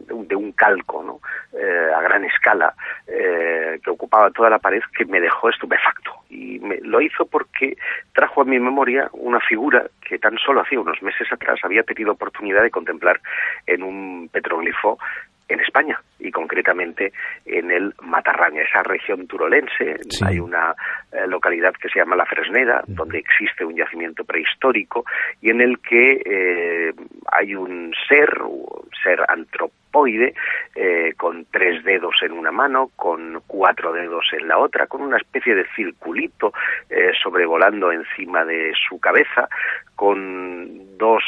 [0.07, 1.19] de un, calco ¿no?
[1.57, 2.73] eh, a gran escala
[3.07, 7.75] eh, que ocupaba toda la pared que me dejó estupefacto y me, lo hizo porque
[8.13, 12.11] trajo a mi memoria una figura que tan solo hacía unos meses atrás había tenido
[12.11, 13.19] oportunidad de contemplar
[13.67, 14.99] en un petroglifo
[15.47, 17.11] en España y concretamente
[17.45, 19.97] en el Matarraña, esa región turolense.
[20.09, 20.23] Sí.
[20.25, 20.73] Hay una
[21.11, 25.05] eh, localidad que se llama La Fresneda, donde existe un yacimiento prehistórico
[25.41, 26.93] y en el que eh,
[27.31, 30.33] hay un ser, un ser antropoide,
[30.75, 35.17] eh, con tres dedos en una mano, con cuatro dedos en la otra, con una
[35.17, 36.53] especie de circulito
[36.89, 39.47] eh, sobrevolando encima de su cabeza,
[39.95, 41.23] con dos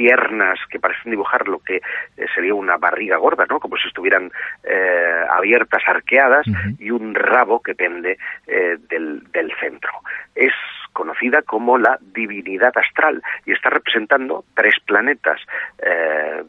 [0.00, 3.60] piernas que parecen dibujar lo que eh, sería una barriga gorda, ¿no?
[3.60, 4.32] Como si estuvieran
[4.64, 6.76] eh, abiertas, arqueadas, uh -huh.
[6.78, 9.92] y un rabo que pende eh, del, del centro.
[10.34, 10.54] Es
[10.94, 15.38] conocida como la divinidad astral y está representando tres planetas,
[15.78, 16.44] eh,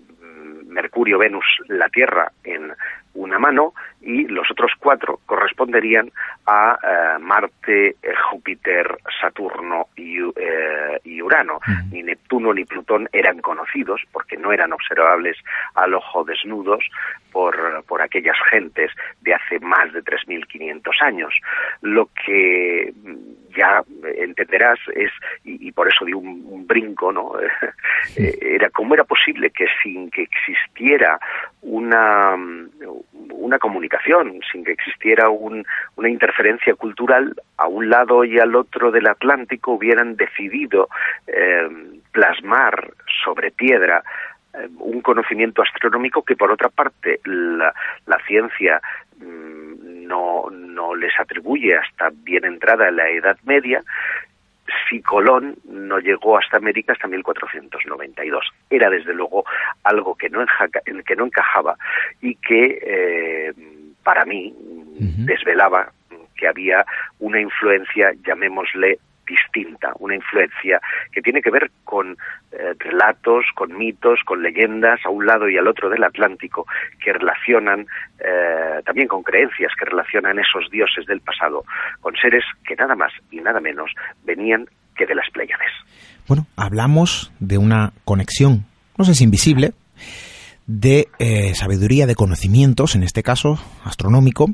[0.72, 2.74] Mercurio, Venus, la Tierra en
[3.14, 6.12] una mano y los otros cuatro corresponderían
[6.48, 11.56] a eh, Marte, eh, Júpiter, Saturno y, eh, y Urano.
[11.58, 11.92] Uh -huh.
[11.92, 15.38] Ni Neptuno ni Plutón eran conocidos porque no eran observables
[15.76, 16.84] al ojo desnudos
[17.32, 18.92] por, por aquellas gentes
[19.22, 21.34] de hace más de 3.500 años.
[21.82, 22.94] Lo que
[23.56, 23.84] ya
[24.18, 25.12] entenderás es,
[25.44, 27.34] y, y por eso di un, un brinco, ¿no?
[28.04, 28.28] Sí.
[28.42, 31.20] era cómo era posible que sin que existiera
[31.62, 32.36] una,
[33.30, 35.64] una comunicación, sin que existiera un,
[35.96, 40.90] una interferencia cultural, a un lado y al otro del Atlántico hubieran decidido
[41.28, 41.70] eh,
[42.12, 42.92] plasmar
[43.24, 44.04] sobre piedra
[44.54, 47.74] eh, un conocimiento astronómico que por otra parte la,
[48.08, 48.82] la ciencia
[49.20, 49.51] mmm,
[50.08, 53.84] no, no les atribuye hasta bien entrada la Edad Media,
[54.90, 58.46] si Colón no llegó hasta América hasta 1492.
[58.70, 59.44] Era desde luego
[59.84, 60.46] algo que no,
[61.06, 61.76] que no encajaba
[62.22, 63.54] y que eh,
[64.04, 64.54] para mí
[65.00, 65.92] desvelaba
[66.36, 66.86] que había
[67.20, 72.18] una influencia, llamémosle distinta, una influencia que tiene que ver con
[72.52, 76.66] eh, relatos, con mitos, con leyendas a un lado y al otro del Atlántico
[77.04, 77.86] que relacionan
[78.20, 81.64] eh, también con creencias que relacionan esos dioses del pasado
[82.00, 83.92] con seres que nada más y nada menos
[84.24, 85.72] venían que de las Pléyades.
[86.28, 88.66] Bueno, hablamos de una conexión,
[88.98, 89.74] no sé si invisible,
[90.68, 94.48] de eh, sabiduría, de conocimientos, en este caso astronómico,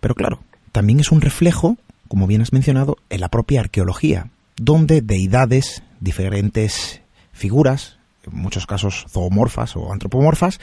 [0.00, 0.40] pero claro,
[0.72, 1.76] también es un reflejo,
[2.12, 7.00] como bien has mencionado, en la propia arqueología, donde deidades, diferentes
[7.32, 7.96] figuras,
[8.30, 10.60] en muchos casos zoomorfas o antropomorfas,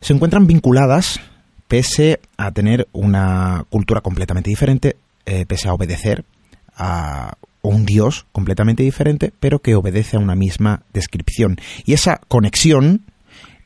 [0.00, 1.20] se encuentran vinculadas
[1.68, 4.96] pese a tener una cultura completamente diferente,
[5.26, 6.24] eh, pese a obedecer
[6.74, 11.58] a un dios completamente diferente, pero que obedece a una misma descripción.
[11.84, 13.02] Y esa conexión,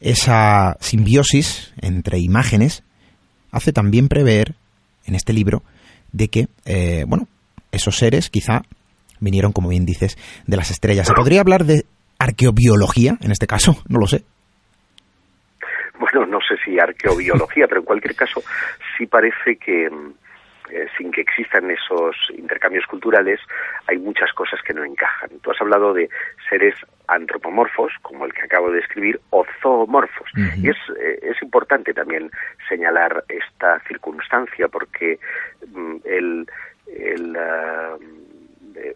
[0.01, 2.83] esa simbiosis entre imágenes,
[3.53, 4.57] hace también prever
[5.07, 5.63] en este libro
[6.13, 7.27] de que, eh, bueno,
[7.73, 8.63] esos seres quizá
[9.21, 11.07] vinieron, como bien dices, de las estrellas.
[11.07, 11.85] ¿Se podría hablar de
[12.19, 13.77] arqueobiología en este caso?
[13.89, 14.25] No lo sé.
[15.99, 18.43] Bueno, no sé si arqueobiología, pero en cualquier caso
[18.97, 19.89] sí parece que
[20.73, 23.41] eh, sin que existan esos intercambios culturales
[23.87, 25.31] hay muchas cosas que no encajan.
[25.43, 26.09] Tú has hablado de
[26.49, 26.75] seres
[27.09, 30.31] antropomorfos, como el que acabo de describir, o zoomorfos.
[30.57, 32.31] Y es, eh, es importante también
[32.69, 35.19] señalar esta circunstancia porque
[35.67, 36.47] mm, el,
[36.87, 37.97] el ah,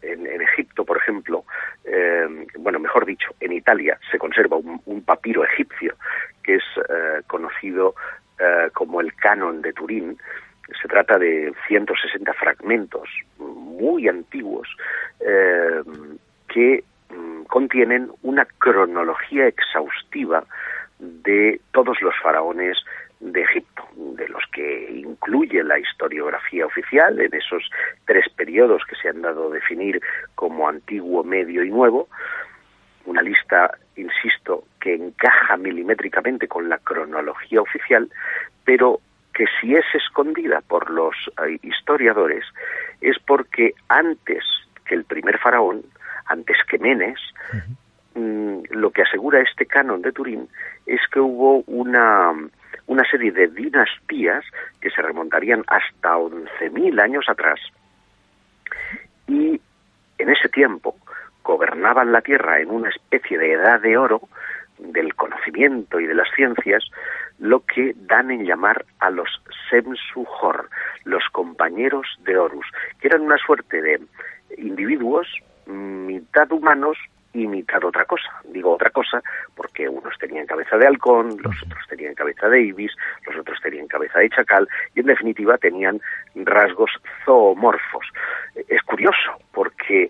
[0.03, 1.45] en, Egipto, por ejemplo,
[1.85, 5.95] eh, bueno, mejor dicho, en Italia se conserva un, papiro egipcio
[6.43, 7.95] que es eh, conocido
[8.73, 10.19] como el canon de Turín.
[10.81, 13.09] Se trata de 160 fragmentos
[13.39, 14.69] muy antiguos
[16.49, 16.85] que
[17.15, 20.45] Mm, contienen una cronología exhaustiva
[20.99, 22.79] de todos los faraones
[23.21, 27.63] de Egipto, de los que incluye la historiografía oficial en esos
[28.07, 30.01] tres periodos que se han dado a definir
[30.35, 32.09] como antiguo, medio y nuevo,
[33.07, 38.11] una lista, insisto, que encaja milimétricamente con la cronología oficial,
[38.65, 39.01] pero
[39.35, 41.15] que si es escondida por los
[41.45, 42.45] eh, historiadores
[43.01, 44.45] es porque antes
[44.87, 45.83] que el primer faraón,
[46.27, 47.19] antes que Menes,
[48.15, 50.49] mm, lo que asegura este canon de Turín
[50.87, 52.33] es que hubo una,
[52.87, 54.45] una serie de dinastías
[54.81, 57.61] que se remontarían hasta 11.000 años atrás.
[59.27, 59.61] Y
[60.19, 60.97] en ese tiempo
[61.43, 64.23] gobernaban la Tierra en una especie de edad de oro
[64.79, 66.85] del conocimiento y de las ciencias,
[67.39, 69.29] lo que dan en llamar a los
[69.71, 70.69] Semsuhor,
[71.05, 72.67] los compañeros de Horus,
[73.01, 74.01] que eran una suerte de
[74.59, 75.27] individuos
[75.67, 76.99] mitad humanos
[77.33, 78.31] y mitad otra cosa.
[78.45, 79.23] Digo otra cosa
[79.57, 82.93] porque unos tenían cabeza de halcón, los otros tenían cabeza de ibis,
[83.27, 86.01] los otros tenían cabeza de chacal y en definitiva tenían
[86.37, 86.93] rasgos
[87.25, 88.07] zoomorfos.
[88.69, 90.09] Es curioso porque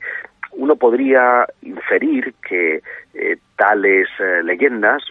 [0.52, 2.82] uno podría inferir que
[3.14, 5.02] eh, tales eh, leyendas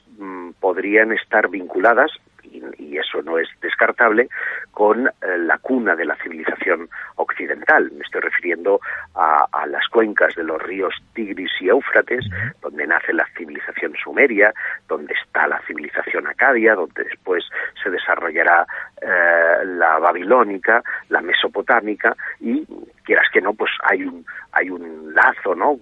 [0.64, 2.10] podrían estar vinculadas
[2.42, 4.30] y, eso no es descartable,
[4.72, 7.92] con eh, la cuna de la civilización occidental.
[7.92, 8.80] Me estoy refiriendo
[9.16, 12.26] a, las cuencas de los ríos Tigris y Éufrates,
[12.62, 14.54] donde nace la civilización sumeria,
[14.88, 17.44] donde está la civilización acadia, donde después
[17.82, 18.66] se desarrollará
[19.04, 22.66] eh, la babilónica, la mesopotámica y
[23.04, 25.80] quieras que no, pues hay un hay un lazo, ¿no?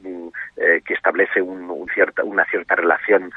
[0.57, 3.31] Eh, que establece un, cierta, una cierta relación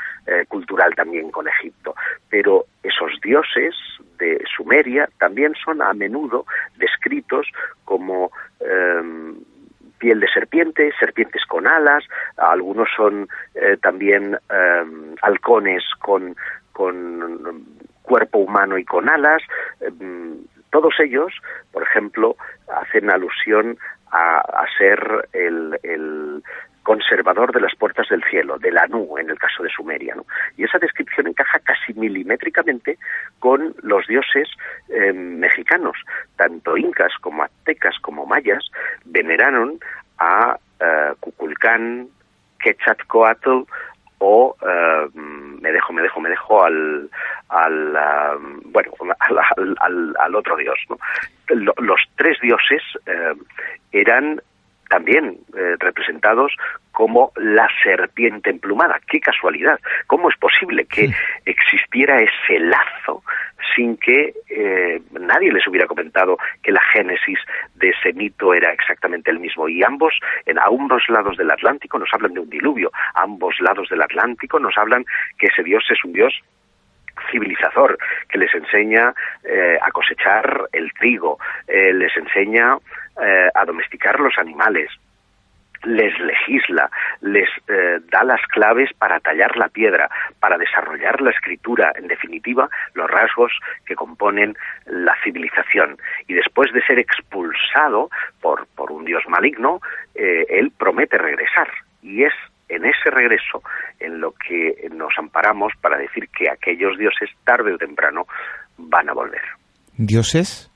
[0.48, 1.94] cultural también con Egipto.
[2.30, 3.74] Pero esos dioses
[4.18, 7.46] de Sumeria también son a menudo descritos
[7.84, 8.30] como
[8.60, 9.36] em,
[9.98, 12.04] piel de serpiente, serpientes con alas,
[12.36, 16.36] algunos son eh, también em, halcones con,
[16.72, 17.64] con
[18.04, 19.42] cuerpo humano y con alas.
[19.80, 21.32] Em, todos ellos,
[21.72, 22.36] por ejemplo,
[22.68, 23.78] hacen alusión
[24.10, 26.42] a, ser el,
[26.84, 30.14] conservador de las puertas del cielo, de la Nu, en el caso de Sumeria.
[30.58, 32.98] Y esa descripción encaja casi milimétricamente
[33.38, 34.48] con los dioses
[34.90, 35.96] eh, mexicanos.
[36.36, 38.70] Tanto incas como aztecas como mayas
[39.06, 39.78] veneraron
[40.18, 42.08] a uh, Cuculcán,
[42.60, 43.64] Quetzalcoatl
[44.26, 47.10] o eh, me dejo, me dejo, me dejo al,
[47.48, 47.98] al
[48.64, 49.38] bueno, al,
[49.80, 50.78] al, al, otro dios.
[50.88, 50.96] ¿no?
[51.76, 52.82] Los tres dioses
[53.92, 54.40] eran
[54.88, 56.52] también eh, representados
[56.92, 59.00] como la serpiente emplumada.
[59.08, 59.78] ¡Qué casualidad!
[60.06, 61.10] ¿Cómo es posible que
[61.44, 63.22] existiera ese lazo
[63.74, 67.38] sin que eh, nadie les hubiera comentado que la génesis
[67.74, 69.68] de ese mito era exactamente el mismo?
[69.68, 70.14] Y ambos,
[70.46, 72.90] en ambos lados del Atlántico, nos hablan de un diluvio.
[73.14, 75.04] A ambos lados del Atlántico nos hablan
[75.38, 76.34] que ese dios es un dios
[77.30, 77.98] civilizador
[78.28, 79.14] que les enseña
[79.44, 82.76] eh, a cosechar el trigo, eh, les enseña
[83.22, 84.90] eh, a domesticar los animales,
[85.84, 87.48] les legisla, les
[88.10, 90.08] da las claves para tallar la piedra,
[90.40, 93.52] para desarrollar la escritura, en definitiva, los rasgos
[93.86, 94.56] que componen
[94.86, 95.96] la civilización.
[96.26, 98.10] Y después de ser expulsado
[98.40, 99.80] por, por un dios maligno,
[100.14, 101.68] él promete regresar.
[102.02, 102.32] Y es
[102.68, 103.62] en ese regreso
[104.00, 108.26] en lo que nos amparamos para decir que aquellos dioses tarde o temprano
[108.76, 109.42] van a volver.
[109.96, 110.70] Dioses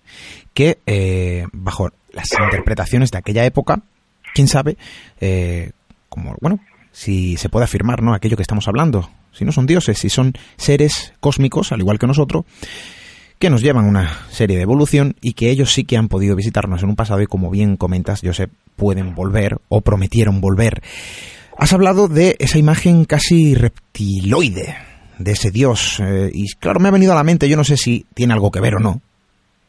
[0.54, 3.76] que, eh, bajo las interpretaciones de aquella época,
[4.34, 4.76] quién sabe,
[5.20, 5.72] eh,
[6.08, 6.60] como, bueno,
[6.92, 8.14] si se puede afirmar, ¿no?
[8.14, 9.08] Aquello que estamos hablando.
[9.32, 12.44] Si no son dioses, si son seres cósmicos, al igual que nosotros,
[13.38, 16.82] que nos llevan una serie de evolución y que ellos sí que han podido visitarnos
[16.82, 20.82] en un pasado y como bien comentas, Josep, pueden volver o prometieron volver.
[21.56, 24.76] Has hablado de esa imagen casi reptiloide
[25.18, 26.00] de ese dios.
[26.00, 28.50] Eh, y claro, me ha venido a la mente, yo no sé si tiene algo
[28.50, 29.02] que ver o no,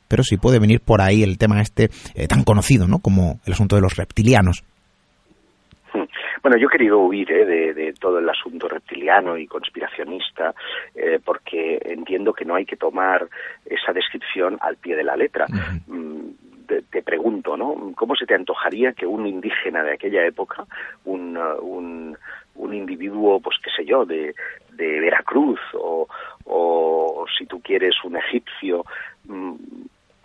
[0.09, 2.99] pero sí puede venir por ahí el tema este eh, tan conocido, ¿no?
[2.99, 4.63] Como el asunto de los reptilianos.
[5.93, 6.03] Hmm.
[6.43, 10.53] Bueno, yo he querido huir eh, de, todo el asunto reptiliano y conspiracionista
[11.23, 13.27] porque entiendo que no hay que tomar
[13.65, 15.45] esa descripción al pie de la letra
[16.91, 17.93] te, pregunto, ¿no?
[17.95, 20.65] ¿Cómo se te antojaría que un indígena de aquella época,
[21.05, 22.17] un, uh, un,
[22.55, 24.35] un individuo, pues qué sé yo, de,
[24.73, 26.07] de Veracruz o,
[26.45, 28.85] o, si tú quieres, un egipcio,
[29.25, 29.55] mm,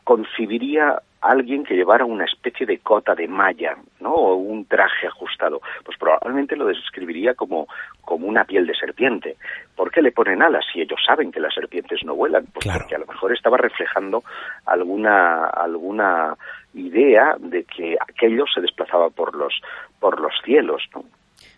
[0.04, 4.10] concibiría alguien que llevara una especie de cota de malla, ¿no?
[4.10, 7.66] O un traje ajustado, pues probablemente lo describiría como,
[8.02, 9.36] como una piel de serpiente.
[9.74, 12.46] ¿Por qué le ponen alas si ellos saben que las serpientes no vuelan?
[12.52, 14.22] Pues porque a lo mejor estaba reflejando
[14.66, 16.36] alguna, alguna
[16.74, 19.54] idea de que aquello se desplazaba por los,
[19.98, 21.04] por los cielos, ¿no?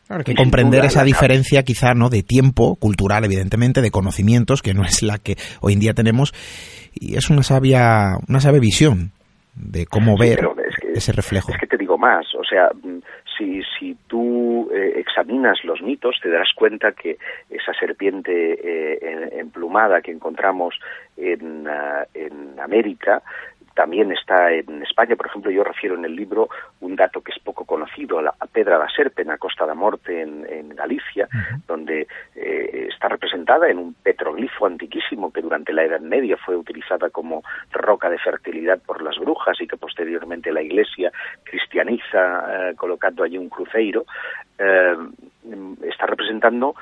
[0.06, 4.84] Claro, que comprender esa diferencia quizá no de tiempo cultural evidentemente de conocimientos que no
[4.84, 6.32] es la que hoy en día tenemos
[6.94, 9.10] y es una sabia una sabia visión
[9.56, 10.40] de cómo ver
[10.94, 11.52] ese reflejo.
[11.52, 12.98] Es que te digo más, o sea, mm,
[13.36, 17.18] si, si tú eh, examinas los mitos, te darás cuenta que
[17.50, 20.74] esa serpiente eh, emplumada que encontramos
[21.16, 23.22] en, ah, en América
[23.76, 25.14] también está en España.
[25.14, 26.48] Por ejemplo, yo refiero en el libro
[26.80, 30.22] un dato que es poco conocido, la Pedra da Serpe, en la Costa da Morte,
[30.22, 31.28] en, en Galicia,
[31.68, 37.10] donde eh, está representada en un petroglifo antiquísimo que durante la Edad Media fue utilizada
[37.10, 41.12] como roca de fertilidad por las brujas y que posteriormente la Iglesia
[41.44, 44.06] cristianiza eh, colocando allí un cruceiro.
[44.58, 44.96] Eh,
[45.82, 46.74] está representando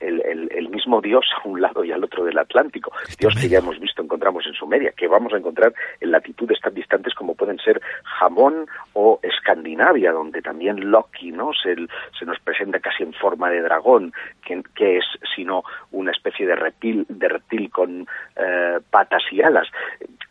[0.00, 2.92] el, mismo Dios a un lado y al otro del Atlántico.
[3.18, 6.74] Dios que ya hemos visto, encontramos en Sumeria, que vamos a encontrar en latitudes tan
[6.74, 11.50] distantes como pueden ser Jamón o Escandinavia, donde también Loki ¿no?
[11.52, 11.76] se,
[12.18, 14.12] se nos presenta casi en forma de dragón,
[14.44, 19.68] que, que es sino una especie de reptil, de reptil con eh, patas y alas.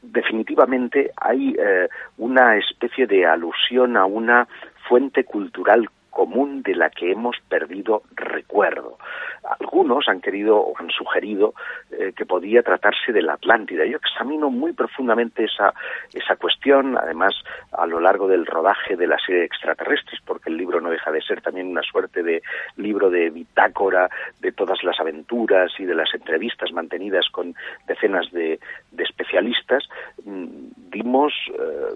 [0.01, 1.87] Definitivamente hay eh,
[2.17, 4.47] una especie de alusión a una
[4.87, 8.97] fuente cultural común de la que hemos perdido recuerdo.
[9.59, 11.55] Algunos han querido o han sugerido
[11.91, 13.85] eh, que podía tratarse de la Atlántida.
[13.85, 15.73] Yo examino muy profundamente esa,
[16.13, 17.33] esa cuestión, además
[17.71, 21.21] a lo largo del rodaje de la serie extraterrestres, porque el libro no deja de
[21.21, 22.43] ser también una suerte de
[22.75, 24.09] libro de bitácora
[24.39, 27.55] de todas las aventuras y de las entrevistas mantenidas con
[27.87, 28.59] decenas de,
[28.97, 29.87] especialistas.
[30.25, 30.45] Mm,
[30.91, 31.95] dimos eh,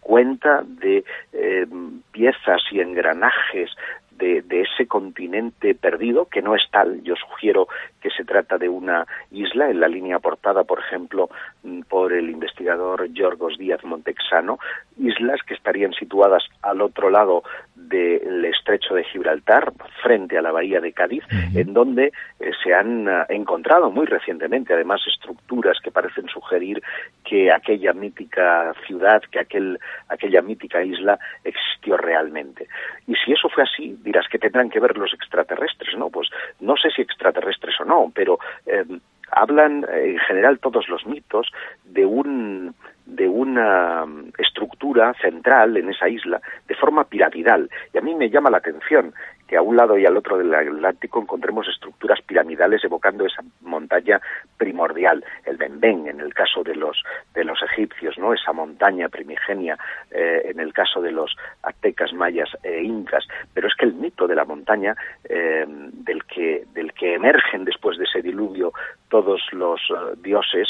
[0.00, 1.66] cuenta de eh,
[2.12, 3.70] piezas y engranajes
[4.18, 7.02] de, ese continente perdido, que no es tal.
[7.02, 7.68] Yo sugiero
[8.00, 11.30] que se trata de una isla, en la línea aportada, por ejemplo,
[11.62, 14.58] mm, por el investigador Yorgos Díaz Montexano,
[14.98, 17.42] islas que estarían situadas al otro lado
[17.74, 23.08] del estrecho de Gibraltar, frente a la bahía de Cádiz, en donde eh, se han
[23.08, 26.82] eh, encontrado muy recientemente, además, estructuras que parecen sugerir
[27.24, 32.66] que aquella mítica ciudad, que aquel, aquella mítica isla existió realmente.
[33.06, 36.08] Y si eso fue así, dirás que tendrán que ver los extraterrestres, ¿no?
[36.08, 36.28] Pues
[36.60, 38.84] no sé si extraterrestres o no, pero eh,
[39.30, 41.50] hablan eh, en general todos los mitos
[41.84, 44.04] de un de una
[44.36, 49.14] estructura central en esa isla de forma piramidal y a mí me llama la atención
[49.48, 54.20] que a un lado y al otro del Atlántico encontremos estructuras piramidales evocando esa montaña
[54.56, 57.02] primordial, el Benben en el caso de los
[57.34, 58.34] de los egipcios, ¿no?
[58.34, 59.78] Esa montaña primigenia
[60.10, 64.26] eh, en el caso de los aztecas, mayas e incas, pero es que el mito
[64.26, 64.94] de la montaña
[65.24, 68.72] eh, del que del que emergen después de ese diluvio
[69.08, 70.68] todos los eh, dioses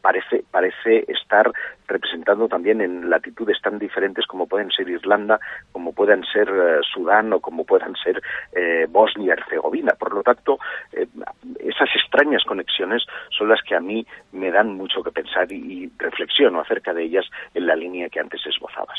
[0.00, 1.50] parece, parece estar
[1.86, 5.38] representando también en latitudes tan diferentes como pueden ser Irlanda,
[5.72, 8.20] como puedan ser eh, Sudán o como puedan ser
[8.52, 9.92] eh, Bosnia y Herzegovina.
[9.98, 10.58] Por lo tanto,
[10.92, 11.06] eh,
[11.60, 13.02] esas extrañas conexiones
[13.36, 17.04] son las que a mí me dan mucho que pensar y, y reflexiono acerca de
[17.04, 17.24] ellas
[17.54, 18.98] en la línea que antes esbozabas.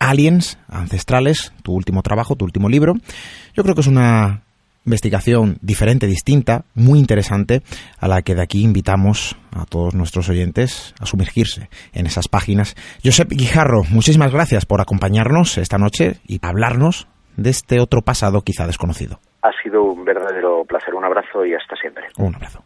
[0.00, 2.94] Aliens, ancestrales, tu último trabajo, tu último libro.
[3.54, 4.42] Yo creo que es una
[4.86, 7.62] investigación diferente, distinta, muy interesante,
[7.98, 12.74] a la que de aquí invitamos a todos nuestros oyentes a sumergirse en esas páginas.
[13.04, 18.66] Josep Guijarro, muchísimas gracias por acompañarnos esta noche y hablarnos de este otro pasado quizá
[18.66, 19.18] desconocido.
[19.42, 22.04] Ha sido un verdadero placer, un abrazo y hasta siempre.
[22.18, 22.62] Un abrazo.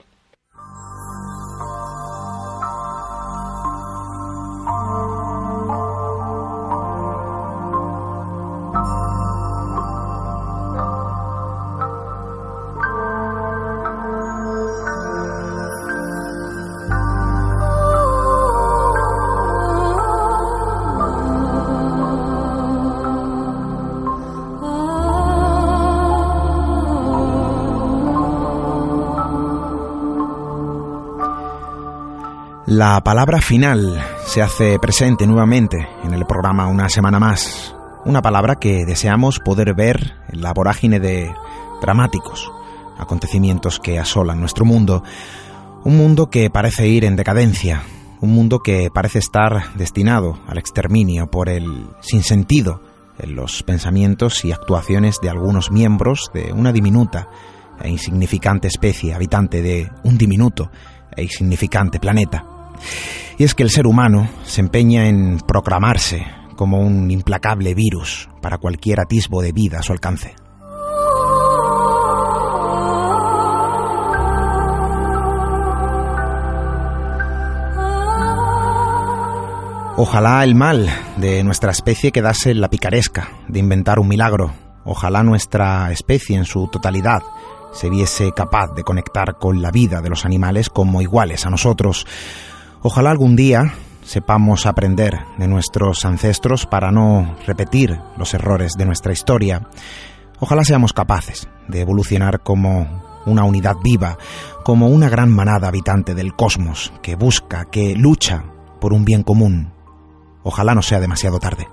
[32.79, 37.75] La palabra final se hace presente nuevamente en el programa una semana más.
[38.05, 41.35] Una palabra que deseamos poder ver en la vorágine de
[41.81, 42.53] dramáticos
[42.97, 45.03] acontecimientos que asolan nuestro mundo.
[45.83, 47.83] Un mundo que parece ir en decadencia,
[48.21, 52.81] un mundo que parece estar destinado al exterminio por el sinsentido
[53.19, 57.29] en los pensamientos y actuaciones de algunos miembros de una diminuta
[57.83, 60.71] e insignificante especie habitante de un diminuto
[61.17, 62.58] e insignificante planeta.
[63.39, 66.27] Y es que el ser humano se empeña en proclamarse
[66.57, 70.35] como un implacable virus para cualquier atisbo de vida a su alcance.
[80.01, 84.53] Ojalá el mal de nuestra especie quedase en la picaresca de inventar un milagro.
[84.85, 87.25] Ojalá nuestra especie en su totalidad
[87.73, 92.07] se viese capaz de conectar con la vida de los animales como iguales a nosotros.
[92.83, 93.75] Ojalá algún día
[94.05, 99.69] sepamos aprender de nuestros ancestros para no repetir los errores de nuestra historia.
[100.39, 104.17] Ojalá seamos capaces de evolucionar como una unidad viva,
[104.65, 108.45] como una gran manada habitante del cosmos que busca, que lucha
[108.81, 109.73] por un bien común.
[110.45, 111.67] Ojalá no sea demasiado tarde.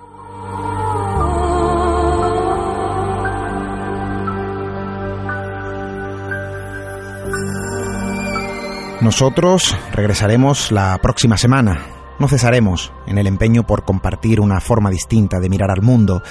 [9.02, 11.86] Nosotros regresaremos la próxima semana.
[12.18, 16.24] No cesaremos en el empeño por compartir una forma distinta de mirar al mundo.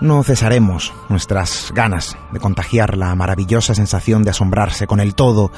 [0.00, 5.52] No cesaremos nuestras ganas de contagiar la maravillosa sensación de asombrarse con el todo.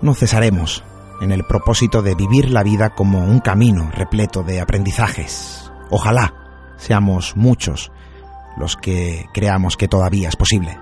[0.00, 0.84] No cesaremos
[1.20, 5.72] en el propósito de vivir la vida como un camino repleto de aprendizajes.
[5.90, 6.32] Ojalá
[6.76, 7.90] seamos muchos
[8.56, 10.78] los que creamos que todavía es posible.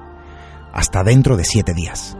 [0.73, 2.17] Hasta dentro de siete días.